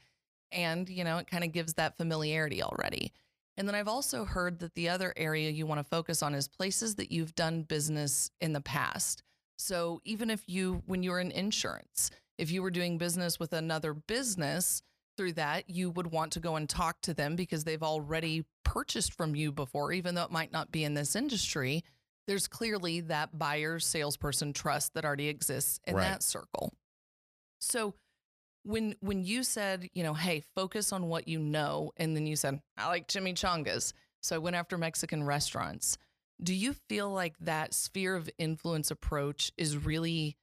And, 0.50 0.88
you 0.88 1.04
know, 1.04 1.18
it 1.18 1.26
kind 1.26 1.44
of 1.44 1.52
gives 1.52 1.74
that 1.74 1.96
familiarity 1.96 2.62
already. 2.62 3.12
And 3.56 3.68
then 3.68 3.74
I've 3.74 3.88
also 3.88 4.24
heard 4.24 4.60
that 4.60 4.74
the 4.74 4.88
other 4.88 5.12
area 5.16 5.50
you 5.50 5.66
want 5.66 5.78
to 5.80 5.84
focus 5.84 6.22
on 6.22 6.34
is 6.34 6.48
places 6.48 6.94
that 6.96 7.10
you've 7.12 7.34
done 7.34 7.62
business 7.62 8.30
in 8.40 8.52
the 8.52 8.60
past. 8.60 9.22
So 9.56 10.00
even 10.04 10.30
if 10.30 10.48
you, 10.48 10.82
when 10.86 11.02
you're 11.02 11.18
in 11.20 11.32
insurance, 11.32 12.10
if 12.38 12.50
you 12.52 12.62
were 12.62 12.70
doing 12.70 12.98
business 12.98 13.38
with 13.40 13.52
another 13.52 13.92
business 13.94 14.82
through 15.18 15.34
that, 15.34 15.68
you 15.68 15.90
would 15.90 16.06
want 16.06 16.32
to 16.32 16.40
go 16.40 16.56
and 16.56 16.66
talk 16.66 17.02
to 17.02 17.12
them 17.12 17.36
because 17.36 17.64
they've 17.64 17.82
already 17.82 18.46
purchased 18.64 19.12
from 19.12 19.34
you 19.36 19.52
before, 19.52 19.92
even 19.92 20.14
though 20.14 20.22
it 20.22 20.30
might 20.30 20.52
not 20.52 20.72
be 20.72 20.84
in 20.84 20.94
this 20.94 21.14
industry. 21.14 21.84
There's 22.26 22.48
clearly 22.48 23.00
that 23.02 23.38
buyer 23.38 23.78
salesperson 23.78 24.54
trust 24.54 24.94
that 24.94 25.04
already 25.04 25.28
exists 25.28 25.80
in 25.86 25.96
Right. 25.96 26.04
that 26.04 26.22
circle. 26.22 26.72
So 27.58 27.94
when 28.62 28.94
when 29.00 29.24
you 29.24 29.42
said, 29.42 29.88
you 29.94 30.02
know, 30.02 30.14
hey, 30.14 30.42
focus 30.54 30.92
on 30.92 31.08
what 31.08 31.28
you 31.28 31.38
know, 31.38 31.92
and 31.96 32.16
then 32.16 32.26
you 32.26 32.36
said, 32.36 32.60
I 32.76 32.86
like 32.86 33.08
chimichangas. 33.08 33.92
So 34.22 34.36
I 34.36 34.38
went 34.38 34.56
after 34.56 34.78
Mexican 34.78 35.24
restaurants. 35.24 35.98
Do 36.42 36.54
you 36.54 36.74
feel 36.88 37.10
like 37.10 37.34
that 37.40 37.74
sphere 37.74 38.14
of 38.14 38.30
influence 38.38 38.90
approach 38.90 39.52
is 39.56 39.76
really 39.76 40.36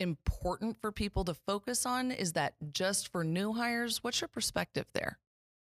important 0.00 0.80
for 0.80 0.92
people 0.92 1.24
to 1.24 1.34
focus 1.34 1.86
on? 1.86 2.10
Is 2.10 2.32
that 2.34 2.54
just 2.72 3.08
for 3.08 3.24
new 3.24 3.52
hires? 3.52 4.02
What's 4.02 4.20
your 4.20 4.28
perspective 4.28 4.86
there? 4.94 5.18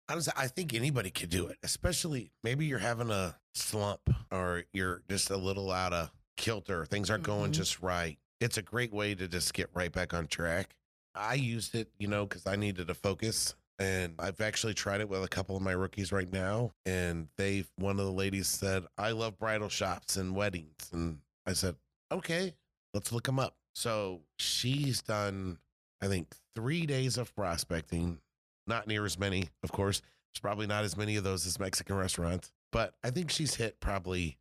Honestly, 0.10 0.34
I 0.36 0.48
think 0.48 0.74
anybody 0.74 1.12
could 1.12 1.30
do 1.30 1.48
it, 1.48 1.58
especially 1.62 2.32
maybe 2.44 2.66
you're 2.66 2.80
having 2.80 3.12
a 3.12 3.36
slump 3.54 4.10
or 4.32 4.64
you're 4.74 5.04
just 5.10 5.30
a 5.30 5.38
little 5.38 5.72
out 5.72 5.94
of 5.94 6.12
kilter. 6.36 6.86
Things 6.86 7.10
aren't 7.10 7.24
going 7.24 7.52
Mhm. 7.52 7.56
just 7.56 7.82
right. 7.82 8.18
It's 8.40 8.58
a 8.58 8.62
great 8.64 8.92
way 8.92 9.14
to 9.14 9.28
just 9.28 9.54
get 9.54 9.70
right 9.74 9.92
back 9.92 10.14
on 10.14 10.28
track. 10.28 10.76
I 11.14 11.34
used 11.36 11.76
it, 11.76 11.92
you 12.00 12.08
know, 12.08 12.26
because 12.26 12.48
I 12.48 12.56
needed 12.56 12.88
to 12.88 12.94
focus 12.94 13.56
And 13.82 14.16
I've 14.20 14.42
actually 14.42 14.74
tried 14.74 15.00
it 15.00 15.08
with 15.08 15.24
a 15.24 15.30
couple 15.30 15.56
of 15.56 15.62
my 15.62 15.72
rookies 15.72 16.12
right 16.12 16.30
now. 16.30 16.74
And 16.86 17.30
they, 17.38 17.64
one 17.78 17.98
of 17.98 18.06
the 18.06 18.12
ladies 18.12 18.50
said, 18.50 18.86
I 18.98 19.12
love 19.12 19.40
bridal 19.40 19.70
shops 19.70 20.18
and 20.18 20.36
weddings. 20.36 20.90
And 20.92 21.20
I 21.46 21.54
said, 21.54 21.78
okay, 22.12 22.56
let's 22.94 23.14
look 23.14 23.24
them 23.24 23.40
up. 23.40 23.56
So 23.80 24.24
she's 24.38 25.02
done, 25.02 25.58
I 26.02 26.08
think, 26.08 26.36
three 26.54 26.86
days 26.86 27.18
of 27.18 27.34
prospecting, 27.34 28.20
not 28.68 28.88
near 28.88 29.06
as 29.06 29.18
many, 29.18 29.52
of 29.64 29.72
course. 29.72 30.02
It's 30.34 30.40
probably 30.42 30.68
not 30.68 30.84
as 30.84 30.98
many 30.98 31.16
of 31.16 31.24
those 31.24 31.48
as 31.48 31.62
Mexican 31.62 31.96
restaurants, 31.96 32.52
but 32.74 32.94
I 33.06 33.10
think 33.10 33.32
she's 33.32 33.56
hit 33.56 33.80
probably 33.80 34.38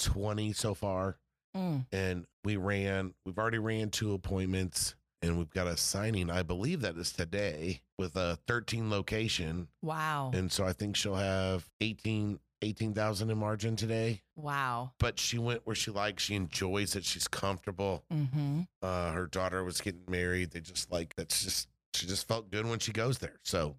20 0.00 0.52
so 0.52 0.74
far. 0.74 1.16
Mm. 1.56 1.86
And 1.92 2.26
we 2.44 2.58
ran, 2.58 3.14
we've 3.24 3.38
already 3.38 3.56
ran 3.56 3.88
two 3.88 4.12
appointments 4.12 4.94
and 5.22 5.38
we've 5.38 5.48
got 5.48 5.66
a 5.66 5.78
signing, 5.78 6.28
I 6.28 6.42
believe 6.42 6.82
that 6.82 6.98
is 6.98 7.10
today 7.10 7.80
with 7.98 8.16
a 8.16 8.38
13 8.46 8.90
location. 8.90 9.68
Wow. 9.80 10.30
And 10.34 10.52
so 10.52 10.66
I 10.66 10.74
think 10.74 10.96
she'll 10.96 11.14
have 11.14 11.70
18, 11.80 12.38
18,000 12.64 13.30
in 13.30 13.38
margin 13.38 13.76
today. 13.76 14.22
wow. 14.36 14.92
But 14.98 15.18
she 15.20 15.38
went 15.38 15.62
where 15.64 15.76
she 15.76 15.90
likes, 15.90 16.22
she 16.24 16.34
enjoys 16.34 16.96
it, 16.96 17.04
she's 17.04 17.28
comfortable. 17.28 18.04
Mm-hmm. 18.12 18.62
Uh, 18.82 19.12
her 19.12 19.26
daughter 19.26 19.62
was 19.64 19.80
getting 19.80 20.02
married. 20.08 20.50
They 20.50 20.60
just 20.60 20.90
like, 20.90 21.14
that's 21.16 21.44
just, 21.44 21.68
she 21.94 22.06
just 22.06 22.26
felt 22.26 22.50
good 22.50 22.66
when 22.66 22.78
she 22.78 22.92
goes 22.92 23.18
there. 23.18 23.38
So 23.42 23.76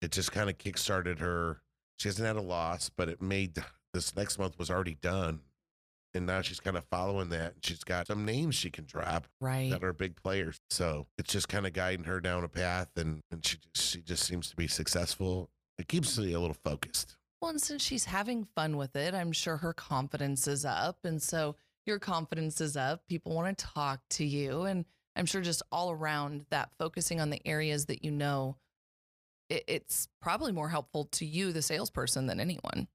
it 0.00 0.10
just 0.12 0.32
kind 0.32 0.48
of 0.48 0.58
kickstarted 0.58 1.18
her. 1.18 1.60
She 1.98 2.08
hasn't 2.08 2.26
had 2.26 2.36
a 2.36 2.40
loss, 2.42 2.88
but 2.88 3.08
it 3.08 3.20
made 3.22 3.62
this 3.92 4.16
next 4.16 4.38
month 4.38 4.58
was 4.58 4.70
already 4.70 4.94
done. 5.00 5.40
And 6.14 6.26
now 6.26 6.42
she's 6.42 6.60
kind 6.60 6.76
of 6.76 6.84
following 6.90 7.30
that. 7.30 7.54
And 7.54 7.64
She's 7.64 7.84
got 7.84 8.06
some 8.06 8.24
names 8.26 8.54
she 8.54 8.68
can 8.70 8.84
drop 8.84 9.26
Right. 9.40 9.70
that 9.70 9.82
are 9.82 9.92
big 9.94 10.14
players. 10.16 10.60
So 10.68 11.06
it's 11.16 11.32
just 11.32 11.48
kind 11.48 11.66
of 11.66 11.72
guiding 11.72 12.04
her 12.04 12.20
down 12.20 12.44
a 12.44 12.48
path, 12.48 12.88
and, 12.96 13.22
and 13.30 13.44
she 13.46 13.56
she 13.74 14.02
just 14.02 14.24
seems 14.24 14.50
to 14.50 14.56
be 14.56 14.66
successful. 14.68 15.48
It 15.78 15.88
keeps 15.88 16.18
me 16.18 16.34
a 16.34 16.38
little 16.40 16.56
focused. 16.64 17.16
Well, 17.42 17.50
and 17.50 17.60
since 17.60 17.82
she's 17.82 18.04
having 18.04 18.46
fun 18.54 18.76
with 18.76 18.94
it, 18.94 19.14
I'm 19.14 19.32
sure 19.32 19.56
her 19.56 19.72
confidence 19.72 20.46
is 20.46 20.64
up. 20.64 20.98
And 21.02 21.20
so 21.20 21.56
your 21.84 21.98
confidence 21.98 22.60
is 22.60 22.76
up. 22.76 23.04
People 23.08 23.34
want 23.34 23.58
to 23.58 23.64
talk 23.64 24.00
to 24.10 24.24
you. 24.24 24.62
And 24.62 24.84
I'm 25.16 25.26
sure 25.26 25.40
just 25.40 25.60
all 25.72 25.90
around 25.90 26.46
that, 26.50 26.70
focusing 26.78 27.20
on 27.20 27.30
the 27.30 27.44
areas 27.44 27.86
that 27.86 28.04
you 28.04 28.12
know, 28.12 28.58
it, 29.50 29.64
it's 29.66 30.06
probably 30.20 30.52
more 30.52 30.68
helpful 30.68 31.06
to 31.06 31.26
you, 31.26 31.50
the 31.50 31.62
salesperson, 31.62 32.28
than 32.28 32.38
anyone. 32.38 32.86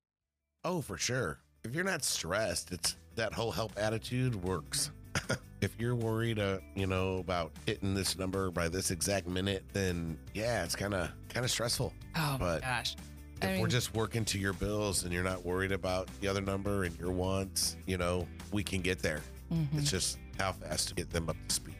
Oh, 0.64 0.80
for 0.80 0.98
sure. 0.98 1.40
If 1.66 1.76
you're 1.76 1.84
not 1.84 2.06
stressed, 2.06 2.72
it's 2.72 2.96
that 3.16 3.34
whole 3.34 3.52
help 3.52 3.74
attitude 3.76 4.34
works. 4.34 4.92
if 5.62 5.76
you're 5.78 5.96
worried, 5.96 6.40
uh, 6.40 6.60
you 6.74 6.88
know, 6.88 7.18
about 7.18 7.52
hitting 7.66 7.94
this 7.94 8.18
number 8.18 8.50
by 8.50 8.70
this 8.70 8.92
exact 8.92 9.28
minute, 9.28 9.66
then 9.74 10.18
yeah, 10.34 10.64
it's 10.64 10.76
kind 10.76 10.94
of 10.94 11.10
kind 11.28 11.44
of 11.44 11.52
stressful. 11.52 11.92
Oh 12.16 12.38
But 12.40 12.62
my 12.62 12.68
gosh. 12.68 12.96
If 13.42 13.58
I 13.58 13.62
we're 13.62 13.68
just 13.68 13.94
working 13.94 14.26
to 14.26 14.40
your 14.40 14.54
bills 14.54 15.04
and 15.04 15.14
you're 15.14 15.24
not 15.24 15.46
worried 15.46 15.72
about 15.72 16.08
the 16.22 16.28
other 16.28 16.42
number 16.42 16.84
and 16.86 16.98
your 17.00 17.12
wants, 17.12 17.78
you 17.86 17.98
know, 17.98 18.28
we 18.52 18.64
can 18.64 18.82
get 18.82 19.00
there. 19.00 19.22
Mhm. 19.52 19.68
It's 19.78 19.92
just 19.92 20.18
how 20.40 20.54
fast 20.54 20.90
to 20.90 20.96
get 20.96 21.10
them 21.12 21.30
up 21.30 21.36
to 21.48 21.54
speed. 21.56 21.76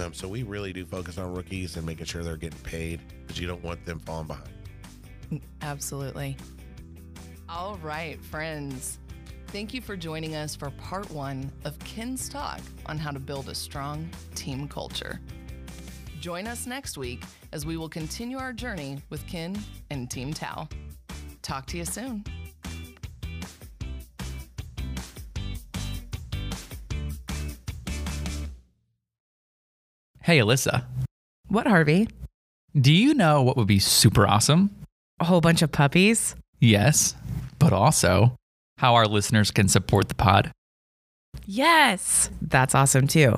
Um, 0.00 0.14
so 0.14 0.26
we 0.28 0.42
really 0.42 0.72
do 0.72 0.84
focus 0.86 1.18
on 1.18 1.32
rookies 1.34 1.76
and 1.76 1.84
making 1.84 2.06
sure 2.06 2.22
they're 2.22 2.36
getting 2.36 2.58
paid 2.60 3.00
because 3.22 3.38
you 3.40 3.46
don't 3.46 3.62
want 3.62 3.84
them 3.84 3.98
falling 4.00 4.26
behind. 4.26 4.48
Absolutely. 5.62 6.36
All 7.48 7.76
right, 7.78 8.22
friends. 8.24 8.98
Thank 9.48 9.74
you 9.74 9.82
for 9.82 9.96
joining 9.96 10.34
us 10.34 10.56
for 10.56 10.70
part 10.70 11.10
one 11.10 11.52
of 11.64 11.78
Ken's 11.80 12.28
talk 12.28 12.60
on 12.86 12.96
how 12.98 13.10
to 13.10 13.18
build 13.18 13.48
a 13.50 13.54
strong 13.54 14.08
team 14.34 14.66
culture. 14.66 15.20
Join 16.22 16.46
us 16.46 16.68
next 16.68 16.96
week 16.96 17.24
as 17.52 17.66
we 17.66 17.76
will 17.76 17.88
continue 17.88 18.38
our 18.38 18.52
journey 18.52 19.02
with 19.10 19.26
Ken 19.26 19.58
and 19.90 20.08
Team 20.08 20.32
Tow. 20.32 20.68
Talk 21.42 21.66
to 21.66 21.76
you 21.76 21.84
soon. 21.84 22.22
Hey, 30.22 30.38
Alyssa, 30.38 30.84
What, 31.48 31.66
Harvey? 31.66 32.08
do 32.80 32.92
you 32.92 33.12
know 33.12 33.42
what 33.42 33.56
would 33.56 33.66
be 33.66 33.78
super 33.78 34.26
awesome? 34.26 34.70
A 35.20 35.24
whole 35.24 35.40
bunch 35.40 35.60
of 35.62 35.72
puppies? 35.72 36.34
Yes, 36.60 37.14
but 37.58 37.72
also 37.72 38.36
how 38.78 38.94
our 38.94 39.06
listeners 39.06 39.50
can 39.50 39.68
support 39.68 40.08
the 40.08 40.14
pod. 40.14 40.52
Yes. 41.44 42.30
That's 42.40 42.74
awesome 42.74 43.06
too. 43.08 43.34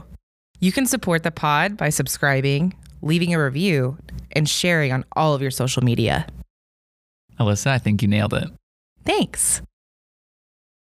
You 0.60 0.72
can 0.72 0.86
support 0.86 1.22
the 1.22 1.30
pod 1.30 1.76
by 1.76 1.90
subscribing, 1.90 2.74
leaving 3.02 3.34
a 3.34 3.42
review, 3.42 3.98
and 4.32 4.48
sharing 4.48 4.92
on 4.92 5.04
all 5.14 5.34
of 5.34 5.42
your 5.42 5.50
social 5.50 5.82
media. 5.82 6.26
Alyssa, 7.38 7.68
I 7.68 7.78
think 7.78 8.02
you 8.02 8.08
nailed 8.08 8.34
it. 8.34 8.48
Thanks. 9.04 9.60